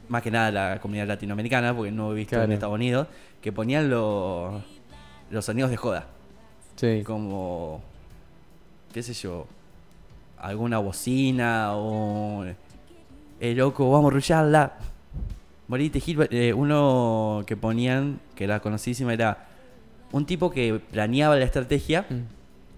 más 0.08 0.20
que 0.22 0.30
nada 0.30 0.50
la 0.50 0.80
comunidad 0.80 1.06
latinoamericana, 1.08 1.74
porque 1.74 1.90
no 1.90 2.12
he 2.12 2.14
visto 2.16 2.40
en. 2.42 2.52
Estados 2.52 2.74
Unidos, 2.74 3.06
que 3.40 3.50
ponían 3.52 3.88
los 3.88 4.62
los 5.30 5.44
sonidos 5.44 5.70
de 5.70 5.76
joda. 5.76 6.06
Sí. 6.76 7.02
Como, 7.04 7.82
qué 8.94 9.02
sé 9.02 9.12
yo, 9.12 9.46
alguna 10.38 10.78
bocina 10.78 11.72
o... 11.74 12.44
Eh, 13.40 13.54
loco, 13.54 13.90
vamos 13.90 14.12
a 14.12 14.14
rusharla. 14.14 14.72
Morite 15.66 15.98
Gil, 15.98 16.28
eh, 16.30 16.52
uno 16.54 17.42
que 17.46 17.56
ponían, 17.56 18.20
que 18.36 18.44
era 18.44 18.60
conocidísima, 18.60 19.12
era 19.12 19.48
un 20.12 20.24
tipo 20.24 20.48
que 20.50 20.80
planeaba 20.92 21.34
la 21.36 21.44
estrategia 21.44 22.06
Mm. 22.08 22.22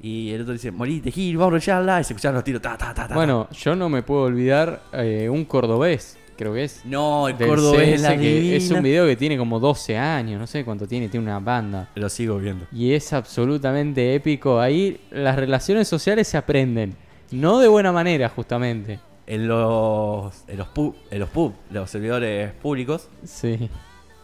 y 0.03 0.31
el 0.31 0.41
otro 0.43 0.55
dice, 0.55 0.71
morite 0.71 1.11
Gil, 1.13 1.37
vamos 1.37 1.53
a 1.53 1.57
rusharla. 1.57 2.01
Y 2.01 2.05
se 2.05 2.15
escuchaban 2.15 2.37
los 2.37 2.45
tiros, 2.45 2.63
ta, 2.63 2.79
ta, 2.79 2.95
ta, 2.95 3.07
ta. 3.07 3.15
Bueno, 3.15 3.49
yo 3.53 3.77
no 3.77 3.89
me 3.91 4.03
puedo 4.03 4.23
olvidar 4.23 4.83
eh, 4.95 5.29
un 5.29 5.45
cordobés 5.45 6.17
creo 6.37 6.53
que 6.55 6.65
es. 6.65 6.83
No, 6.85 7.29
el 7.29 7.37
cordobés 7.37 7.89
es 7.95 8.03
la 8.03 8.17
que 8.17 8.57
es 8.57 8.63
divina. 8.65 8.77
un 8.79 8.83
video 8.85 9.07
que 9.07 9.17
tiene 9.17 9.37
como 9.39 9.59
12 9.61 9.97
años, 9.97 10.39
no 10.41 10.47
sé 10.47 10.65
cuánto 10.65 10.87
tiene, 10.87 11.09
tiene 11.09 11.25
una 11.27 11.39
banda. 11.39 11.89
Lo 11.95 12.09
sigo 12.09 12.39
viendo. 12.39 12.67
Y 12.73 12.93
es 12.93 13.13
absolutamente 13.13 14.15
épico. 14.15 14.61
Ahí 14.61 15.01
las 15.11 15.37
relaciones 15.37 15.89
sociales 15.89 16.29
se 16.29 16.37
aprenden. 16.37 16.95
No 17.31 17.59
de 17.59 17.69
buena 17.69 17.91
manera, 17.93 18.29
justamente. 18.29 19.01
En 19.27 19.49
los, 19.49 20.45
en 20.47 20.57
los 20.59 20.69
pub, 20.69 20.95
en 21.11 21.19
los 21.19 21.29
pub, 21.31 21.53
los 21.71 21.91
servidores 21.91 22.53
públicos, 22.53 23.09
Sí. 23.25 23.69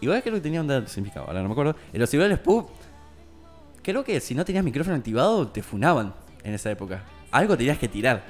igual 0.01 0.23
creo 0.23 0.35
que 0.37 0.41
tenía 0.41 0.61
un 0.61 0.69
dato 0.69 0.87
significado, 0.87 1.27
ahora 1.27 1.43
no 1.43 1.49
me 1.49 1.53
acuerdo. 1.53 1.75
En 1.93 1.99
los 2.01 2.09
servidores 2.09 2.39
pub, 2.39 2.69
creo 3.83 4.05
que 4.05 4.21
si 4.21 4.35
no 4.37 4.45
tenías 4.45 4.65
micrófono 4.65 4.95
activado, 4.97 5.49
te 5.49 5.61
funaban 5.61 6.15
en 6.45 6.55
esa 6.55 6.71
época. 6.71 7.03
Algo 7.33 7.57
tenías 7.57 7.79
que 7.79 7.89
tirar. 7.89 8.23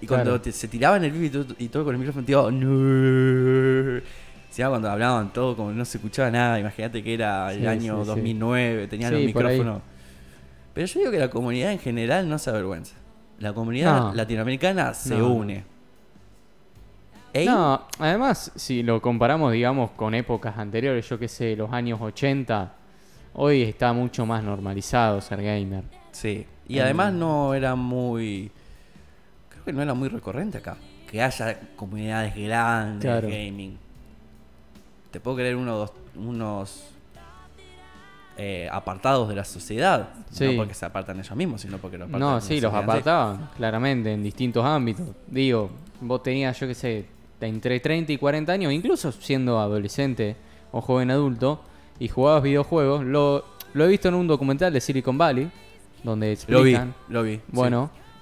Y 0.00 0.06
cuando 0.06 0.30
Claro. 0.30 0.40
te- 0.40 0.52
se 0.52 0.68
tiraban 0.68 1.04
el 1.04 1.12
vivo 1.12 1.24
y 1.24 1.30
todo, 1.30 1.54
y 1.58 1.68
todo 1.68 1.84
con 1.84 1.94
el 1.94 1.98
micrófono 1.98 2.22
activado, 2.22 2.50
no. 2.50 4.00
Encima 4.48 4.68
cuando 4.68 4.90
hablaban 4.90 5.32
todo 5.32 5.54
como 5.56 5.70
no 5.72 5.84
se 5.84 5.98
escuchaba 5.98 6.30
nada, 6.30 6.58
imagínate 6.58 7.02
que 7.04 7.14
era 7.14 7.52
el 7.52 7.60
Sí, 7.60 7.66
año 7.66 7.96
sí, 7.98 8.02
sí. 8.02 8.06
2009, 8.08 8.86
tenían 8.88 9.10
Sí, 9.10 9.16
los 9.16 9.24
micrófonos. 9.26 9.82
Pero 10.74 10.86
yo 10.86 10.98
digo 11.00 11.12
que 11.12 11.18
la 11.18 11.30
comunidad 11.30 11.72
en 11.72 11.78
general 11.78 12.28
no 12.28 12.38
se 12.38 12.50
avergüenza. 12.50 12.94
La 13.38 13.52
comunidad 13.52 13.98
No. 14.00 14.14
latinoamericana 14.14 14.92
se 14.94 15.16
No. 15.16 15.28
une. 15.34 15.64
Ey, 17.32 17.46
No, 17.46 17.82
además, 17.98 18.50
si 18.56 18.82
lo 18.82 19.00
comparamos, 19.00 19.52
digamos, 19.52 19.92
con 19.92 20.14
épocas 20.14 20.58
anteriores, 20.58 21.08
yo 21.08 21.18
que 21.18 21.28
sé, 21.28 21.54
los 21.54 21.72
años 21.72 22.00
80, 22.00 22.72
hoy 23.34 23.62
está 23.62 23.92
mucho 23.92 24.26
más 24.26 24.42
normalizado 24.42 25.20
ser 25.20 25.40
gamer. 25.42 25.84
Sí. 26.10 26.44
Y 26.66 26.78
Eh, 26.78 26.82
además 26.82 27.12
no 27.12 27.54
era 27.54 27.76
muy. 27.76 28.50
Creo 29.62 29.64
que 29.66 29.72
no 29.72 29.82
era 29.82 29.94
muy 29.94 30.08
recurrente 30.08 30.58
acá. 30.58 30.76
Que 31.10 31.22
haya 31.22 31.58
comunidades 31.76 32.34
grandes 32.34 33.02
Claro. 33.02 33.28
de 33.28 33.46
gaming. 33.46 33.76
Te 35.10 35.20
puedo 35.20 35.36
creer 35.38 35.56
uno, 35.56 35.76
dos, 35.76 35.92
unos 36.16 36.84
eh, 38.36 38.68
apartados 38.72 39.28
de 39.28 39.34
la 39.34 39.44
sociedad. 39.44 40.10
Sí. 40.30 40.46
No 40.46 40.56
porque 40.56 40.74
se 40.74 40.86
apartan 40.86 41.18
ellos 41.18 41.36
mismos, 41.36 41.60
sino 41.60 41.78
porque 41.78 41.98
los 41.98 42.08
apartan. 42.08 42.20
No, 42.28 42.40
sí, 42.40 42.60
los 42.60 42.72
apartaban, 42.72 43.50
claramente, 43.56 44.12
en 44.12 44.22
distintos 44.22 44.64
ámbitos. 44.64 45.06
Digo, 45.26 45.70
vos 46.00 46.22
tenías, 46.22 46.58
yo 46.58 46.66
que 46.66 46.74
sé, 46.74 47.06
entre 47.40 47.80
30 47.80 48.12
y 48.12 48.18
40 48.18 48.52
años, 48.52 48.72
incluso 48.72 49.12
siendo 49.12 49.58
adolescente 49.58 50.36
o 50.72 50.80
joven 50.80 51.10
adulto, 51.10 51.60
y 51.98 52.08
jugabas 52.08 52.42
videojuegos. 52.42 53.04
Lo, 53.04 53.44
lo 53.74 53.84
he 53.84 53.88
visto 53.88 54.08
en 54.08 54.14
un 54.14 54.26
documental 54.26 54.72
de 54.72 54.80
Silicon 54.80 55.18
Valley, 55.18 55.50
donde 56.02 56.38
Lo 56.48 56.62
vi, 56.62 56.70
explican, 56.74 56.94
lo 57.08 57.22
vi. 57.22 57.36
sí. 57.36 57.42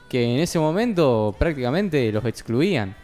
Que 0.09 0.23
en 0.35 0.41
ese 0.41 0.59
momento 0.59 1.35
prácticamente 1.39 2.11
los 2.13 2.25
excluían. 2.25 2.95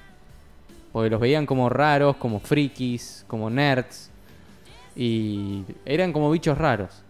Porque 0.93 1.11
los 1.11 1.21
veían 1.21 1.45
como 1.45 1.69
raros, 1.69 2.17
como 2.17 2.39
frikis, 2.41 3.25
como 3.27 3.51
nerds. 3.51 4.11
Y 4.97 5.65
eran 5.85 6.13
como 6.13 6.31
bichos 6.31 6.57
raros. 6.57 7.03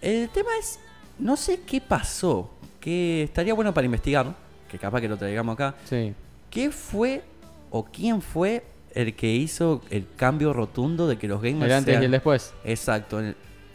El 0.00 0.28
tema 0.30 0.50
es. 0.58 0.78
No 1.18 1.36
sé 1.36 1.60
qué 1.66 1.80
pasó. 1.80 2.50
Que 2.80 3.24
estaría 3.24 3.52
bueno 3.54 3.74
para 3.74 3.84
investigar. 3.84 4.34
Que 4.70 4.78
capaz 4.78 5.00
que 5.00 5.08
lo 5.08 5.16
traigamos 5.16 5.54
acá. 5.54 5.74
Sí. 5.84 6.14
¿Qué 6.50 6.70
fue 6.70 7.22
o 7.70 7.84
quién 7.84 8.22
fue 8.22 8.64
el 8.94 9.14
que 9.14 9.28
hizo 9.30 9.82
el 9.90 10.06
cambio 10.16 10.52
rotundo 10.54 11.06
de 11.06 11.18
que 11.18 11.28
los 11.28 11.42
gamers 11.42 11.66
El 11.66 11.72
antes 11.72 11.92
sean- 11.92 12.02
y 12.02 12.06
el 12.06 12.10
después. 12.12 12.54
Exacto. 12.64 13.20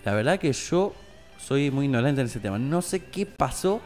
La 0.04 0.14
verdad 0.16 0.40
que 0.40 0.52
yo 0.52 0.94
soy 1.38 1.70
muy 1.70 1.86
ignorante 1.86 2.22
en 2.22 2.28
ese 2.28 2.40
tema. 2.40 2.58
No 2.58 2.82
sé 2.82 3.02
qué 3.06 3.26
pasó 3.28 3.80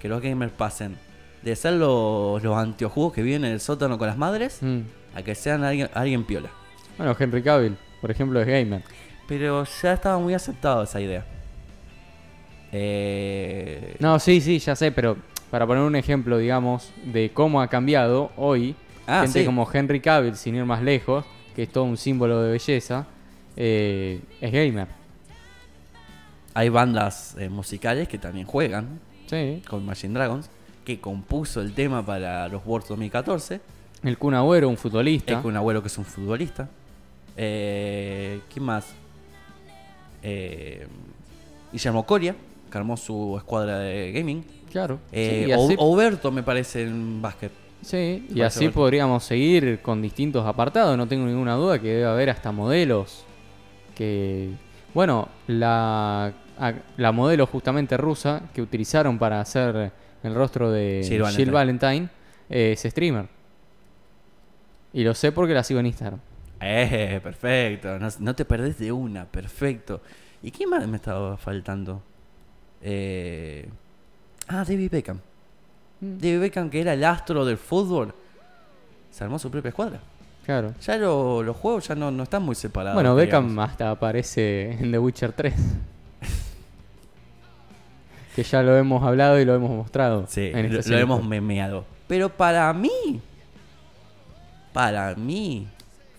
que 0.00 0.08
los 0.08 0.22
gamers 0.22 0.52
pasen 0.52 0.96
de 1.42 1.56
ser 1.56 1.74
los, 1.74 2.42
los 2.42 2.56
anteojugos 2.56 3.12
que 3.12 3.22
viven 3.22 3.44
en 3.44 3.52
el 3.52 3.60
sótano 3.60 3.98
con 3.98 4.06
las 4.06 4.16
madres 4.16 4.58
Mm. 4.62 4.80
a 5.14 5.22
que 5.22 5.34
sean 5.34 5.64
alguien, 5.64 5.88
alguien 5.94 6.24
piola. 6.24 6.50
Bueno, 6.98 7.16
Henry 7.18 7.42
Cavill, 7.42 7.76
por 8.00 8.10
ejemplo, 8.10 8.40
es 8.40 8.46
gamer. 8.46 8.82
Pero 9.26 9.64
ya 9.82 9.92
estaba 9.94 10.18
muy 10.18 10.34
aceptado 10.34 10.82
esa 10.82 11.00
idea. 11.00 11.24
Eh, 12.72 13.96
No, 14.00 14.18
sí, 14.18 14.40
sí, 14.40 14.58
ya 14.58 14.74
sé, 14.76 14.92
pero 14.92 15.16
para 15.50 15.66
poner 15.66 15.82
un 15.82 15.96
ejemplo, 15.96 16.38
digamos, 16.38 16.92
de 17.04 17.30
cómo 17.32 17.60
ha 17.60 17.68
cambiado 17.68 18.30
hoy, 18.36 18.74
Ah, 19.06 19.22
gente 19.22 19.40
sí. 19.40 19.44
como 19.46 19.68
Henry 19.70 20.00
Cavill, 20.00 20.36
sin 20.36 20.54
ir 20.54 20.64
más 20.64 20.82
lejos, 20.82 21.24
que 21.56 21.64
es 21.64 21.68
todo 21.68 21.84
un 21.84 21.96
símbolo 21.96 22.40
de 22.42 22.52
belleza, 22.52 23.06
eh, 23.56 24.20
es 24.40 24.52
gamer. 24.52 24.86
Hay 26.54 26.68
bandas 26.68 27.36
eh, 27.38 27.48
musicales 27.48 28.08
que 28.08 28.18
también 28.18 28.46
juegan 28.46 29.00
Sí. 29.26 29.62
con 29.68 29.84
Machine 29.84 30.14
Dragons, 30.14 30.48
que 30.84 31.00
compuso 31.00 31.60
el 31.60 31.74
tema 31.74 32.04
para 32.04 32.48
los 32.48 32.62
Worlds 32.66 32.88
2014. 32.88 33.60
El 34.02 34.18
Kun 34.18 34.34
Agüero, 34.34 34.68
un 34.68 34.76
futbolista. 34.76 35.38
Es 35.38 35.44
un 35.44 35.56
abuelo 35.56 35.80
que 35.80 35.88
es 35.88 35.98
un 35.98 36.04
futbolista. 36.04 36.68
Eh, 37.36 38.40
¿Quién 38.52 38.64
más? 38.64 38.94
Eh, 40.22 40.86
Guillermo 41.72 42.04
Coria, 42.04 42.34
que 42.70 42.78
armó 42.78 42.96
su 42.96 43.36
escuadra 43.36 43.78
de 43.78 44.12
gaming. 44.12 44.44
Claro. 44.70 44.98
Eh, 45.12 45.44
sí, 45.46 45.52
así, 45.52 45.74
Oberto, 45.78 46.32
me 46.32 46.42
parece, 46.42 46.82
en 46.82 47.20
básquet. 47.22 47.52
sí, 47.82 48.26
y 48.34 48.40
así 48.40 48.68
podríamos 48.70 49.22
seguir 49.24 49.80
con 49.82 50.02
distintos 50.02 50.46
apartados. 50.46 50.96
No 50.96 51.06
tengo 51.06 51.26
ninguna 51.26 51.54
duda 51.54 51.78
que 51.78 51.88
debe 51.88 52.06
haber 52.06 52.30
hasta 52.30 52.52
modelos 52.52 53.24
que... 53.94 54.50
Bueno, 54.94 55.28
la, 55.46 56.32
la 56.96 57.12
modelo 57.12 57.46
justamente 57.46 57.96
rusa 57.96 58.42
que 58.52 58.60
utilizaron 58.60 59.18
para 59.18 59.40
hacer 59.40 59.92
el 60.22 60.34
rostro 60.34 60.70
de 60.70 61.02
Jill 61.06 61.24
Jill 61.26 61.50
Valentine. 61.50 62.08
Eh, 62.48 62.72
es 62.72 62.80
streamer. 62.82 63.26
Y 64.92 65.04
lo 65.04 65.14
sé 65.14 65.32
porque 65.32 65.54
la 65.54 65.62
sigo 65.64 65.80
en 65.80 65.86
Instagram. 65.86 66.20
Eh, 66.60 67.18
perfecto. 67.22 67.98
No, 67.98 68.08
no 68.20 68.34
te 68.34 68.44
perdés 68.44 68.78
de 68.78 68.92
una, 68.92 69.24
perfecto. 69.24 70.00
¿Y 70.42 70.50
quién 70.50 70.68
más 70.70 70.86
me 70.86 70.96
estaba 70.96 71.36
faltando? 71.36 72.02
Eh, 72.82 73.68
ah, 74.48 74.64
David 74.66 74.90
Beckham. 74.90 75.18
Mm. 76.00 76.18
David 76.18 76.40
Beckham, 76.40 76.70
que 76.70 76.80
era 76.80 76.92
el 76.94 77.04
astro 77.04 77.44
del 77.44 77.56
fútbol, 77.56 78.12
se 79.10 79.24
armó 79.24 79.38
su 79.38 79.50
propia 79.50 79.70
escuadra. 79.70 80.00
Claro. 80.44 80.74
Ya 80.82 80.96
lo- 80.96 81.42
los 81.42 81.56
juegos 81.56 81.86
ya 81.88 81.94
no, 81.94 82.10
no 82.10 82.24
están 82.24 82.42
muy 82.42 82.54
separados. 82.56 82.94
Bueno, 82.94 83.14
Beckham 83.14 83.44
digamos. 83.50 83.70
hasta 83.70 83.90
aparece 83.92 84.72
en 84.72 84.90
The 84.90 84.98
Witcher 84.98 85.32
3. 85.32 85.54
Que 88.34 88.42
ya 88.42 88.62
lo 88.62 88.76
hemos 88.76 89.02
hablado 89.02 89.38
y 89.40 89.44
lo 89.44 89.54
hemos 89.54 89.70
mostrado. 89.70 90.26
Sí, 90.28 90.50
en 90.54 90.74
este 90.74 90.90
lo 90.90 90.98
hemos 90.98 91.24
memeado. 91.24 91.84
Pero 92.08 92.28
para 92.30 92.72
mí, 92.72 93.20
para 94.72 95.14
mí, 95.14 95.66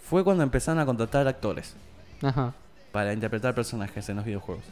fue 0.04 0.24
cuando 0.24 0.44
empezaron 0.44 0.80
a 0.80 0.86
contratar 0.86 1.28
actores 1.28 1.76
Ajá. 2.22 2.54
para 2.92 3.14
interpretar 3.14 3.56
personajes 3.56 4.08
en 4.10 4.18
los 4.18 4.26
videojuegos. 4.26 4.64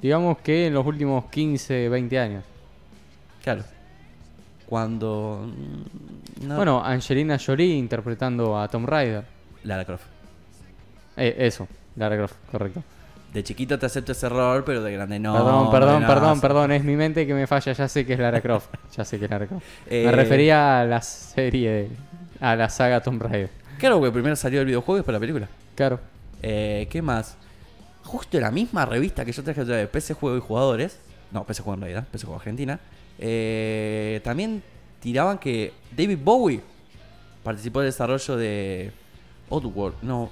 Digamos 0.00 0.38
que 0.38 0.68
en 0.68 0.74
los 0.74 0.86
últimos 0.86 1.24
15, 1.26 1.88
20 1.88 2.18
años. 2.18 2.44
Claro. 3.42 3.64
Cuando. 4.66 5.46
mm, 5.46 6.46
no- 6.46 6.56
Bueno, 6.56 6.84
Angelina 6.84 7.38
Jolie 7.44 7.74
interpretando 7.76 8.58
a 8.58 8.68
Tom 8.68 8.86
Raider. 8.86 9.24
Lara 9.64 9.84
Croft. 9.84 10.04
Eh, 11.16 11.34
eso, 11.38 11.66
Lara 11.96 12.16
Croft, 12.16 12.36
correcto. 12.52 12.82
De 13.32 13.44
chiquito 13.44 13.78
te 13.78 13.86
acepto 13.86 14.12
ese 14.12 14.26
error, 14.26 14.64
pero 14.64 14.82
de 14.82 14.90
grande 14.92 15.18
no. 15.18 15.34
perdón, 15.34 15.70
perdón, 15.70 16.00
no, 16.02 16.06
perdón, 16.08 16.34
no. 16.36 16.40
perdón, 16.40 16.72
es 16.72 16.82
mi 16.82 16.96
mente 16.96 17.26
que 17.26 17.34
me 17.34 17.46
falla, 17.46 17.72
ya 17.72 17.86
sé 17.88 18.06
que 18.06 18.14
es 18.14 18.18
Lara 18.18 18.40
Croft. 18.40 18.68
Ya 18.96 19.04
sé 19.04 19.18
que 19.18 19.26
es 19.26 19.30
Lara 19.30 19.46
Croft. 19.46 19.64
Eh, 19.88 20.04
Me 20.06 20.12
refería 20.12 20.80
a 20.80 20.84
la 20.84 21.02
serie, 21.02 21.88
a 22.40 22.56
la 22.56 22.68
saga 22.70 23.00
Tom 23.02 23.18
Raider. 23.20 23.50
Claro, 23.78 24.00
que 24.02 24.10
primero 24.10 24.34
salió 24.34 24.60
el 24.60 24.66
videojuego 24.66 24.96
y 24.96 25.00
después 25.00 25.12
la 25.12 25.20
película. 25.20 25.48
Claro. 25.74 26.00
Eh, 26.42 26.88
¿Qué 26.90 27.02
más? 27.02 27.36
Justo 28.04 28.40
la 28.40 28.50
misma 28.50 28.86
revista 28.86 29.24
que 29.24 29.32
yo 29.32 29.42
traje 29.44 29.60
otra 29.60 29.76
vez, 29.76 29.88
PC 29.88 30.14
Juego 30.14 30.36
y 30.36 30.40
Jugadores. 30.40 30.98
No, 31.30 31.44
PC 31.44 31.62
Juego 31.62 31.74
en 31.74 31.80
realidad, 31.82 32.04
PC 32.10 32.24
Juego 32.24 32.38
Argentina. 32.40 32.80
eh, 33.18 34.20
también 34.24 34.62
tiraban 35.00 35.38
que 35.38 35.72
David 35.96 36.18
Bowie 36.24 36.60
participó 37.44 37.80
del 37.80 37.90
desarrollo 37.90 38.36
de 38.36 38.90
Oddworld. 39.50 39.96
No. 40.02 40.30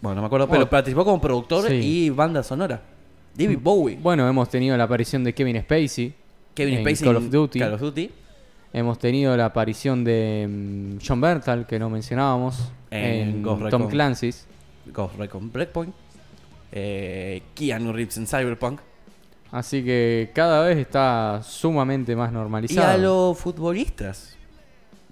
Bueno, 0.00 0.16
no 0.16 0.22
me 0.22 0.26
acuerdo, 0.26 0.48
pero 0.48 0.68
participó 0.68 1.04
como 1.04 1.20
productor 1.20 1.68
sí. 1.68 1.74
y 1.74 2.10
banda 2.10 2.42
sonora. 2.42 2.80
David 3.34 3.58
Bowie. 3.62 3.96
Bueno, 4.00 4.28
hemos 4.28 4.48
tenido 4.48 4.76
la 4.76 4.84
aparición 4.84 5.22
de 5.24 5.34
Kevin 5.34 5.60
Spacey. 5.62 6.14
Kevin 6.54 6.74
en 6.74 6.80
Spacey 6.80 7.06
Call 7.06 7.16
of 7.16 7.30
Duty. 7.30 7.58
Call 7.58 7.74
of 7.74 7.80
Duty. 7.80 8.10
Hemos 8.72 8.98
tenido 8.98 9.36
la 9.36 9.46
aparición 9.46 10.04
de 10.04 10.46
mm, 10.48 10.98
John 11.06 11.20
Bertal, 11.20 11.66
que 11.66 11.78
no 11.78 11.90
mencionábamos, 11.90 12.72
En 12.90 13.28
en, 13.28 13.42
Ghost 13.42 13.68
Tom. 13.70 13.88
Clancy's. 13.88 14.46
Ghost 14.86 15.16
Recon 15.16 15.52
Breakpoint. 15.52 15.94
Eh, 16.72 17.42
Keanu 17.54 17.92
Reeves 17.92 18.16
en 18.16 18.26
Cyberpunk. 18.26 18.80
Así 19.50 19.84
que 19.84 20.30
cada 20.32 20.64
vez 20.64 20.78
está 20.78 21.40
sumamente 21.42 22.14
más 22.14 22.30
Y 22.30 22.34
normalizado. 22.34 22.88
a 22.88 22.96
los 22.96 23.38
futbolistas. 23.38 24.36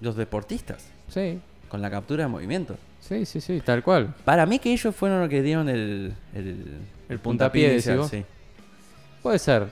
Los 0.01 0.17
deportistas. 0.17 0.89
Sí, 1.09 1.41
Con 1.69 1.83
la 1.83 1.91
captura 1.91 2.25
de 2.25 2.29
movimiento. 2.29 2.77
Sí, 3.01 3.25
sí, 3.27 3.41
sí, 3.41 3.61
tal 3.65 3.83
cual. 3.83 4.15
Para 4.25 4.47
mí 4.47 4.59
que 4.59 4.73
ellos 4.73 4.95
fueron 4.95 5.21
los 5.21 5.29
que 5.29 5.43
dieron 5.43 5.69
el, 5.69 6.15
el, 6.35 6.79
El 7.09 7.19
puntapié, 7.19 7.21
puntapié 7.21 7.73
inicial, 7.73 8.05
sí. 8.05 8.25
Puede 9.23 9.39
ser. 9.39 9.69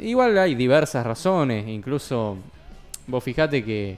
Igual 0.00 0.36
hay 0.38 0.54
diversas 0.54 1.04
razones, 1.06 1.66
incluso 1.68 2.36
vos 3.06 3.22
fijate 3.24 3.64
que 3.64 3.96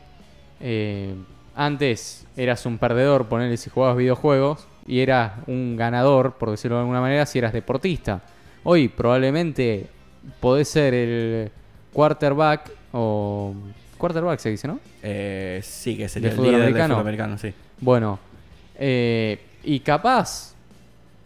eh, 0.60 1.14
antes 1.54 2.26
eras 2.36 2.64
un 2.66 2.78
perdedor, 2.78 3.26
ponerle 3.26 3.56
si 3.56 3.70
jugabas 3.70 3.96
videojuegos, 3.96 4.66
y 4.86 5.00
eras 5.00 5.32
un 5.46 5.76
ganador, 5.76 6.34
por 6.34 6.50
decirlo 6.50 6.76
de 6.76 6.82
alguna 6.82 7.00
manera, 7.00 7.26
si 7.26 7.38
eras 7.38 7.52
deportista. 7.52 8.20
Hoy 8.64 8.88
probablemente 8.88 9.86
podés 10.40 10.68
ser 10.68 10.94
el 10.94 11.50
quarterback 11.92 12.70
o... 12.92 13.54
Quarterback 13.98 14.38
se 14.40 14.50
dice, 14.50 14.68
¿no? 14.68 14.80
Eh, 15.02 15.60
sí, 15.62 15.96
que 15.96 16.08
sería 16.08 16.30
¿De 16.30 16.34
el 16.36 16.42
líder 16.42 16.52
del 16.54 16.62
americano? 16.62 16.94
fútbol 16.94 17.00
americano, 17.00 17.38
sí. 17.38 17.54
Bueno, 17.80 18.18
eh, 18.76 19.40
y 19.62 19.80
capaz, 19.80 20.54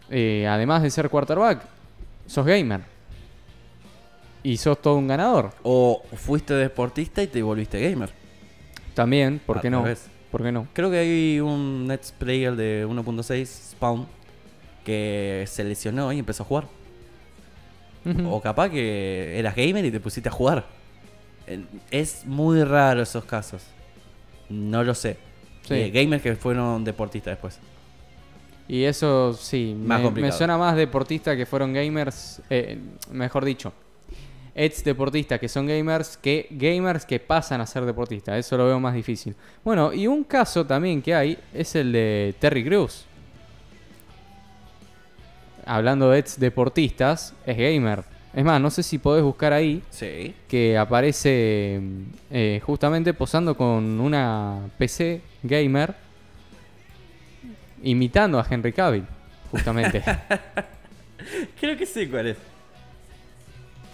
eh, 0.09 0.47
además 0.47 0.83
de 0.83 0.89
ser 0.89 1.09
quarterback, 1.09 1.61
sos 2.27 2.45
gamer. 2.45 2.81
Y 4.41 4.57
sos 4.57 4.81
todo 4.81 4.95
un 4.95 5.07
ganador. 5.07 5.51
O 5.63 6.01
fuiste 6.15 6.53
deportista 6.53 7.21
y 7.21 7.27
te 7.27 7.41
volviste 7.41 7.79
gamer. 7.79 8.11
También, 8.93 9.39
¿por 9.45 9.59
qué 9.61 9.67
Al 9.67 9.73
no? 9.73 9.83
revés. 9.83 10.07
¿Por 10.31 10.43
qué 10.43 10.51
no? 10.51 10.67
Creo 10.73 10.91
que 10.91 10.97
hay 10.97 11.39
un 11.39 11.87
Nets 11.87 12.11
player 12.11 12.55
de 12.55 12.85
1.6, 12.87 13.45
Spawn, 13.71 14.07
que 14.85 15.43
se 15.47 15.63
lesionó 15.63 16.11
y 16.13 16.19
empezó 16.19 16.43
a 16.43 16.45
jugar. 16.45 16.65
O 18.25 18.41
capaz 18.41 18.69
que 18.69 19.37
eras 19.37 19.55
gamer 19.55 19.83
y 19.85 19.91
te 19.91 19.99
pusiste 19.99 20.29
a 20.29 20.31
jugar. 20.31 20.65
Es 21.91 22.25
muy 22.25 22.63
raro 22.63 23.01
esos 23.01 23.25
casos. 23.25 23.63
No 24.49 24.83
lo 24.83 24.95
sé. 24.95 25.17
Sí. 25.69 25.75
Eh, 25.75 25.91
gamers 25.91 26.23
que 26.23 26.35
fueron 26.35 26.83
deportistas 26.83 27.33
después. 27.33 27.59
Y 28.67 28.83
eso 28.83 29.33
sí, 29.33 29.75
Más 29.79 30.11
me, 30.11 30.31
suena 30.31 30.57
más 30.57 30.75
deportista 30.75 31.35
que 31.35 31.45
fueron 31.45 31.73
gamers, 31.73 32.41
eh, 32.49 32.79
mejor 33.11 33.45
dicho, 33.45 33.71
ex 34.55 34.83
deportistas 34.83 35.39
que 35.39 35.47
son 35.47 35.67
gamers 35.67 36.17
que 36.17 36.47
gamers 36.51 37.05
que 37.05 37.19
pasan 37.19 37.61
a 37.61 37.67
ser 37.67 37.85
deportistas. 37.85 38.37
Eso 38.37 38.57
lo 38.57 38.65
veo 38.65 38.79
más 38.79 38.95
difícil. 38.95 39.35
Bueno, 39.63 39.93
y 39.93 40.07
un 40.07 40.23
caso 40.23 40.65
también 40.65 41.03
que 41.03 41.13
hay 41.13 41.37
es 41.53 41.75
el 41.75 41.91
de 41.91 42.35
Terry 42.39 42.63
Crews. 42.63 43.05
Hablando 45.65 46.09
de 46.09 46.19
ex 46.19 46.39
deportistas, 46.39 47.35
es 47.45 47.57
gamer. 47.57 48.03
Es 48.33 48.43
más, 48.45 48.61
no 48.61 48.69
sé 48.69 48.83
si 48.83 48.97
podés 48.99 49.23
buscar 49.23 49.53
ahí 49.53 49.81
Sí. 49.89 50.35
que 50.47 50.77
aparece 50.77 51.81
eh, 52.29 52.61
justamente 52.63 53.13
posando 53.13 53.55
con 53.57 53.99
una 53.99 54.69
PC 54.77 55.21
gamer 55.43 55.95
imitando 57.81 58.39
a 58.39 58.45
Henry 58.49 58.71
Cavill, 58.73 59.05
justamente. 59.51 60.03
Creo 61.59 61.77
que 61.77 61.85
sé 61.85 62.09
cuál 62.09 62.27
es. 62.27 62.37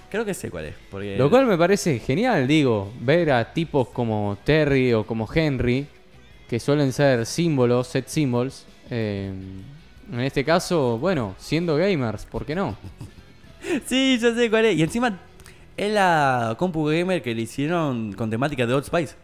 Creo 0.09 0.25
que 0.25 0.33
sé 0.33 0.49
cuál 0.49 0.65
es. 0.65 0.75
Porque 0.91 1.17
Lo 1.17 1.29
cual 1.29 1.45
me 1.45 1.57
parece 1.57 1.99
genial, 1.99 2.47
digo, 2.47 2.91
ver 3.01 3.31
a 3.31 3.53
tipos 3.53 3.87
como 3.89 4.37
Terry 4.43 4.93
o 4.93 5.05
como 5.05 5.27
Henry, 5.33 5.87
que 6.49 6.59
suelen 6.59 6.93
ser 6.93 7.25
símbolos, 7.25 7.87
set 7.87 8.07
symbols, 8.07 8.65
eh, 8.89 9.33
en 10.11 10.19
este 10.19 10.43
caso, 10.45 10.97
bueno, 10.99 11.35
siendo 11.39 11.75
gamers, 11.77 12.25
¿por 12.25 12.45
qué 12.45 12.53
no? 12.55 12.75
Sí, 13.85 14.17
ya 14.21 14.33
sé 14.33 14.49
cuál 14.49 14.65
es. 14.65 14.77
Y 14.77 14.83
encima 14.83 15.19
es 15.77 15.91
la 15.93 16.55
compu 16.57 16.85
gamer 16.85 17.21
que 17.21 17.33
le 17.35 17.41
hicieron 17.41 18.13
con 18.13 18.29
temática 18.29 18.65
de 18.65 18.73
Old 18.73 18.85
Spice. 18.85 19.15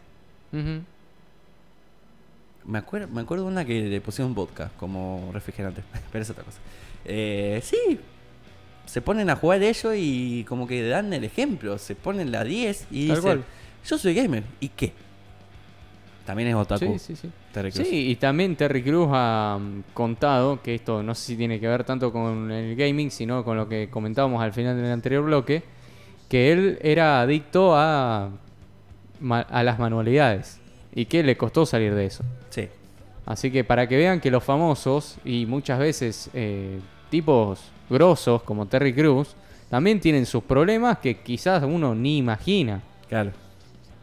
Me 2.66 2.78
acuerdo, 2.78 3.08
me 3.08 3.22
acuerdo 3.22 3.46
de 3.46 3.52
una 3.52 3.66
que 3.66 3.82
le 3.82 4.02
pusieron 4.02 4.34
vodka 4.36 4.72
como 4.78 5.32
refrigerante. 5.34 5.82
Pero 6.12 6.22
es 6.24 6.30
otra 6.30 6.44
cosa. 6.44 6.60
Eh, 7.06 7.60
sí. 7.64 8.00
Se 8.86 9.02
ponen 9.02 9.30
a 9.30 9.36
jugar 9.36 9.62
ellos 9.64 9.94
y 9.98 10.44
como 10.48 10.68
que 10.68 10.88
dan 10.88 11.12
el 11.14 11.24
ejemplo. 11.24 11.78
Se 11.78 11.96
ponen 11.96 12.32
la 12.32 12.44
10 12.44 12.88
y 12.92 13.08
Tal 13.08 13.16
dicen, 13.18 13.22
cual. 13.22 13.44
yo 13.88 13.98
soy 13.98 14.14
gamer. 14.14 14.44
¿Y 14.60 14.70
qué? 14.70 14.94
También 16.26 16.50
es 16.50 16.56
otaku. 16.56 16.86
Sí, 16.86 17.00
sí, 17.00 17.16
sí. 17.16 17.30
Terry 17.54 17.72
Crews. 17.72 17.88
Sí, 17.88 18.10
y 18.10 18.16
también 18.16 18.56
Terry 18.56 18.84
Crews 18.84 19.10
ha 19.12 19.58
mm, 19.60 19.84
contado 19.94 20.62
que 20.62 20.76
esto 20.76 21.02
no 21.04 21.16
sé 21.16 21.28
si 21.28 21.36
tiene 21.36 21.60
que 21.60 21.68
ver 21.68 21.84
tanto 21.84 22.12
con 22.12 22.52
el 22.52 22.76
gaming, 22.76 23.12
sino 23.12 23.44
con 23.44 23.58
lo 23.58 23.68
que 23.68 23.90
comentábamos 23.90 24.42
al 24.42 24.54
final 24.54 24.76
del 24.76 24.92
anterior 24.92 25.24
bloque, 25.24 25.64
que 26.30 26.52
él 26.52 26.80
era 26.82 27.22
adicto 27.22 27.76
a, 27.76 28.30
a 29.30 29.64
las 29.64 29.80
manualidades 29.80 30.60
y 30.94 31.06
que 31.06 31.24
le 31.24 31.38
costó 31.38 31.66
salir 31.66 31.94
de 31.96 32.06
eso. 32.06 32.24
Sí. 32.50 32.70
Así 33.26 33.52
que 33.52 33.64
para 33.64 33.88
que 33.88 33.98
vean 33.98 34.20
que 34.20 34.32
los 34.32 34.44
famosos 34.44 35.18
y 35.24 35.46
muchas 35.46 35.80
veces 35.80 36.30
eh, 36.34 36.80
tipos 37.10 37.72
grosos 37.90 38.44
como 38.44 38.66
Terry 38.66 38.94
Crews 38.94 39.36
también 39.70 40.00
tienen 40.00 40.26
sus 40.26 40.44
problemas 40.44 40.98
que 40.98 41.20
quizás 41.20 41.64
uno 41.64 41.96
ni 41.96 42.18
imagina. 42.18 42.82
Claro. 43.08 43.32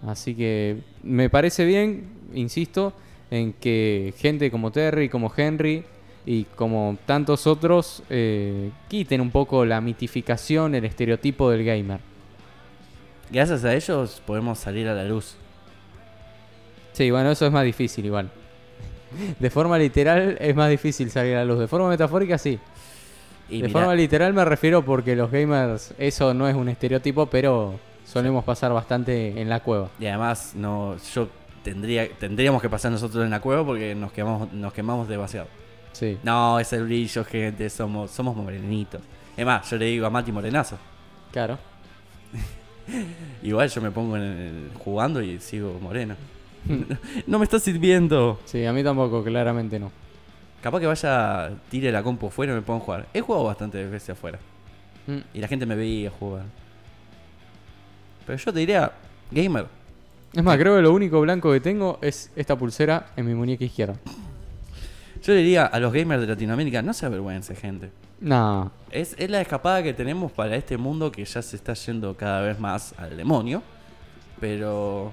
Así 0.06 0.34
que 0.34 0.78
me 1.02 1.28
parece 1.28 1.64
bien, 1.64 2.08
insisto, 2.34 2.92
en 3.30 3.52
que 3.52 4.14
gente 4.18 4.50
como 4.50 4.70
Terry, 4.70 5.08
como 5.08 5.32
Henry 5.37 5.84
y 6.24 6.44
como 6.44 6.96
tantos 7.06 7.46
otros 7.46 8.02
eh, 8.11 8.70
quiten 8.88 9.20
un 9.20 9.30
poco 9.30 9.64
la 9.64 9.80
mitificación, 9.80 10.74
el 10.74 10.84
estereotipo 10.84 11.50
del 11.50 11.64
gamer. 11.64 12.00
Gracias 13.30 13.64
a 13.64 13.74
ellos 13.74 14.22
podemos 14.24 14.58
salir 14.58 14.88
a 14.88 14.94
la 14.94 15.04
luz. 15.04 15.37
Sí, 16.92 17.11
bueno, 17.11 17.30
eso 17.30 17.46
es 17.46 17.52
más 17.52 17.64
difícil 17.64 18.06
igual. 18.06 18.30
De 19.38 19.50
forma 19.50 19.78
literal 19.78 20.37
es 20.40 20.54
más 20.54 20.70
difícil 20.70 21.11
salir 21.11 21.34
a 21.34 21.38
la 21.38 21.44
luz. 21.44 21.58
De 21.58 21.68
forma 21.68 21.88
metafórica 21.88 22.38
sí. 22.38 22.58
Y 23.50 23.62
de 23.62 23.68
mirá, 23.68 23.80
forma 23.80 23.94
literal 23.94 24.34
me 24.34 24.44
refiero 24.44 24.84
porque 24.84 25.16
los 25.16 25.30
gamers, 25.30 25.94
eso 25.98 26.34
no 26.34 26.48
es 26.48 26.54
un 26.54 26.68
estereotipo, 26.68 27.26
pero 27.26 27.78
solemos 28.09 28.42
pasar 28.44 28.73
bastante 28.73 29.40
en 29.40 29.49
la 29.49 29.61
cueva. 29.61 29.90
y 30.01 30.07
además 30.07 30.53
no, 30.57 30.97
yo 31.14 31.29
tendría, 31.62 32.09
tendríamos 32.18 32.62
que 32.62 32.71
pasar 32.71 32.90
nosotros 32.90 33.23
en 33.25 33.31
la 33.31 33.40
cueva 33.40 33.64
porque 33.64 33.94
nos 33.94 34.12
quemamos, 34.12 34.53
nos 34.53 34.73
quemamos 34.73 35.09
demasiado. 35.09 35.47
Sí. 35.92 36.16
No, 36.23 36.59
es 36.59 36.73
el 36.73 36.85
brillo, 36.85 37.25
gente, 37.25 37.68
somos, 37.68 38.11
somos 38.11 38.35
morenitos. 38.37 39.01
Es 39.37 39.44
más, 39.44 39.68
yo 39.71 39.77
le 39.77 39.87
digo 39.87 40.07
a 40.07 40.11
Mati 40.11 40.33
Morenazo. 40.33 40.79
Claro. 41.33 41.59
Igual 43.42 43.68
yo 43.68 43.81
me 43.83 43.90
pongo 43.90 44.16
en 44.16 44.23
el- 44.23 44.71
jugando 44.79 45.21
y 45.23 45.38
sigo 45.40 45.79
moreno. 45.81 46.16
no 47.27 47.38
me 47.38 47.44
está 47.44 47.59
sirviendo. 47.59 48.40
Sí, 48.44 48.64
a 48.64 48.73
mí 48.73 48.83
tampoco, 48.83 49.23
claramente 49.23 49.79
no. 49.79 49.90
Capaz 50.62 50.81
que 50.81 50.87
vaya, 50.87 51.51
tire 51.71 51.92
la 51.92 52.03
compu 52.03 52.29
afuera 52.29 52.53
y 52.53 52.57
me 52.57 52.62
pongo 52.62 52.81
a 52.83 52.85
jugar. 52.85 53.07
He 53.14 53.21
jugado 53.21 53.44
bastante 53.44 53.85
veces 53.85 54.11
afuera. 54.11 54.38
Mm. 55.07 55.18
Y 55.35 55.38
la 55.40 55.49
gente 55.49 55.66
me 55.66 55.77
veía 55.77 56.11
jugar. 56.11 56.44
Pero 58.28 58.38
yo 58.38 58.52
te 58.52 58.58
diría, 58.60 58.92
gamer. 59.32 59.66
Es 60.34 60.42
más, 60.44 60.56
creo 60.58 60.76
que 60.76 60.82
lo 60.82 60.92
único 60.92 61.20
blanco 61.22 61.50
que 61.50 61.60
tengo 61.60 61.98
es 62.02 62.30
esta 62.36 62.56
pulsera 62.56 63.06
en 63.16 63.24
mi 63.26 63.34
muñeca 63.34 63.64
izquierda. 63.64 63.94
Yo 65.24 65.32
le 65.32 65.38
diría 65.38 65.64
a 65.66 65.80
los 65.80 65.92
gamers 65.92 66.20
de 66.20 66.26
Latinoamérica, 66.28 66.82
no 66.82 66.92
se 66.92 67.06
avergüence, 67.06 67.56
gente. 67.56 67.90
No, 68.20 68.70
Es, 68.90 69.14
es 69.18 69.30
la 69.30 69.40
escapada 69.40 69.82
que 69.82 69.94
tenemos 69.94 70.30
para 70.30 70.54
este 70.56 70.76
mundo 70.76 71.10
que 71.10 71.24
ya 71.24 71.40
se 71.40 71.56
está 71.56 71.72
yendo 71.72 72.14
cada 72.16 72.42
vez 72.42 72.60
más 72.60 72.94
al 72.98 73.16
demonio. 73.16 73.62
Pero. 74.40 75.10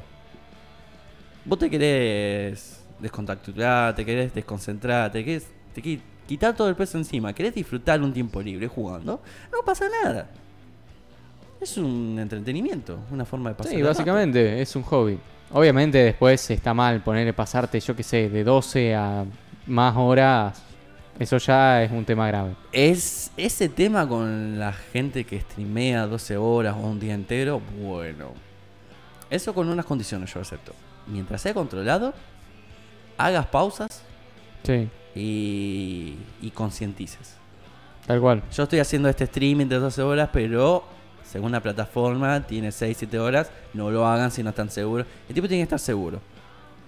Vos 1.45 1.59
te 1.59 1.69
querés 1.69 2.81
descontacturar, 2.99 3.95
te 3.95 4.03
querés 4.05 4.33
desconcentrar, 4.33 5.11
te 5.11 5.23
querés 5.23 5.47
te 5.73 5.81
qui- 5.81 6.01
quitar 6.27 6.55
todo 6.55 6.67
el 6.69 6.75
peso 6.75 6.97
encima, 6.97 7.33
querés 7.33 7.53
disfrutar 7.53 8.01
un 8.01 8.11
tiempo 8.13 8.41
libre 8.41 8.67
jugando, 8.67 9.21
no 9.51 9.59
pasa 9.63 9.85
nada. 10.03 10.27
Es 11.59 11.77
un 11.77 12.17
entretenimiento, 12.19 12.99
una 13.11 13.25
forma 13.25 13.49
de 13.49 13.55
pasar. 13.55 13.71
sí, 13.71 13.77
el 13.77 13.83
rato. 13.83 13.93
básicamente 13.97 14.61
es 14.61 14.75
un 14.75 14.83
hobby. 14.83 15.17
Obviamente 15.51 15.97
después 15.99 16.49
está 16.51 16.73
mal 16.73 17.01
ponerle 17.01 17.33
pasarte, 17.33 17.79
yo 17.79 17.95
qué 17.95 18.03
sé, 18.03 18.29
de 18.29 18.43
12 18.43 18.95
a 18.95 19.25
más 19.67 19.95
horas. 19.97 20.61
Eso 21.17 21.37
ya 21.37 21.81
es 21.83 21.91
un 21.91 22.03
tema 22.03 22.27
grave. 22.27 22.55
Es 22.73 23.31
ese 23.37 23.69
tema 23.69 24.07
con 24.07 24.59
la 24.59 24.73
gente 24.73 25.23
que 25.23 25.39
streamea 25.39 26.07
12 26.07 26.35
horas 26.37 26.75
o 26.75 26.81
un 26.81 26.99
día 26.99 27.13
entero, 27.13 27.61
bueno. 27.81 28.33
Eso 29.29 29.53
con 29.53 29.69
unas 29.69 29.85
condiciones 29.85 30.33
yo 30.33 30.41
acepto. 30.41 30.73
Mientras 31.07 31.41
sea 31.41 31.53
controlado, 31.53 32.13
hagas 33.17 33.45
pausas 33.47 34.01
Sí, 34.63 34.89
y, 35.15 36.15
y 36.41 36.51
concientices. 36.51 37.35
tal 38.07 38.19
cual. 38.19 38.43
Yo 38.51 38.63
estoy 38.63 38.79
haciendo 38.79 39.07
este 39.07 39.23
streaming 39.23 39.67
de 39.67 39.77
12 39.77 40.01
horas, 40.01 40.29
pero 40.33 40.83
según 41.29 41.51
la 41.51 41.59
plataforma 41.59 42.45
tiene 42.45 42.71
6, 42.71 42.97
7 42.97 43.19
horas. 43.19 43.49
No 43.73 43.91
lo 43.91 44.05
hagan 44.07 44.31
si 44.31 44.43
no 44.43 44.49
están 44.51 44.69
seguros. 44.69 45.07
El 45.27 45.35
tipo 45.35 45.47
tiene 45.47 45.61
que 45.61 45.63
estar 45.63 45.79
seguro. 45.79 46.19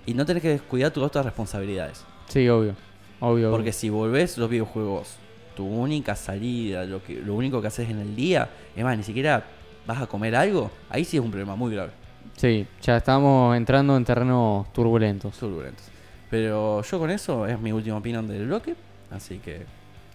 Y 0.06 0.14
no 0.14 0.26
tenés 0.26 0.42
que 0.42 0.50
descuidar 0.50 0.92
tus 0.92 1.04
otras 1.04 1.26
responsabilidades. 1.26 2.06
Sí, 2.28 2.48
obvio. 2.48 2.76
Obvio. 3.20 3.52
Porque 3.52 3.70
obvio. 3.70 3.74
si 3.74 3.90
volvés 3.90 4.38
los 4.38 4.50
videojuegos, 4.50 5.16
tu 5.56 5.66
única 5.66 6.16
salida, 6.16 6.86
lo, 6.86 7.04
que, 7.04 7.16
lo 7.16 7.34
único 7.34 7.62
que 7.62 7.68
haces 7.68 7.90
en 7.90 8.00
el 8.00 8.16
día, 8.16 8.50
es 8.76 8.84
más, 8.84 8.96
ni 8.96 9.04
siquiera 9.04 9.44
vas 9.86 10.02
a 10.02 10.08
comer 10.08 10.36
algo, 10.36 10.70
ahí 10.90 11.04
sí 11.04 11.18
es 11.18 11.24
un 11.24 11.32
problema 11.32 11.56
muy 11.56 11.74
grave. 11.74 11.92
Sí, 12.36 12.68
ya 12.82 12.98
estamos 12.98 13.58
entrando 13.58 13.98
en 13.98 14.06
terrenos 14.06 14.72
turbulentos. 14.72 15.38
Turbulentos. 15.38 15.86
Pero 16.30 16.84
yo 16.84 17.00
con 17.00 17.10
eso 17.10 17.48
es 17.48 17.60
mi 17.60 17.72
última 17.72 17.98
opinión 17.98 18.28
del 18.28 18.46
bloque. 18.46 18.76
Así 19.10 19.40
que 19.40 19.66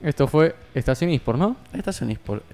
Esto 0.00 0.28
fue 0.28 0.54
Estación 0.74 1.10
Esports, 1.10 1.40
¿no? 1.40 1.56
Estación 1.72 2.10
eSport. 2.10 2.44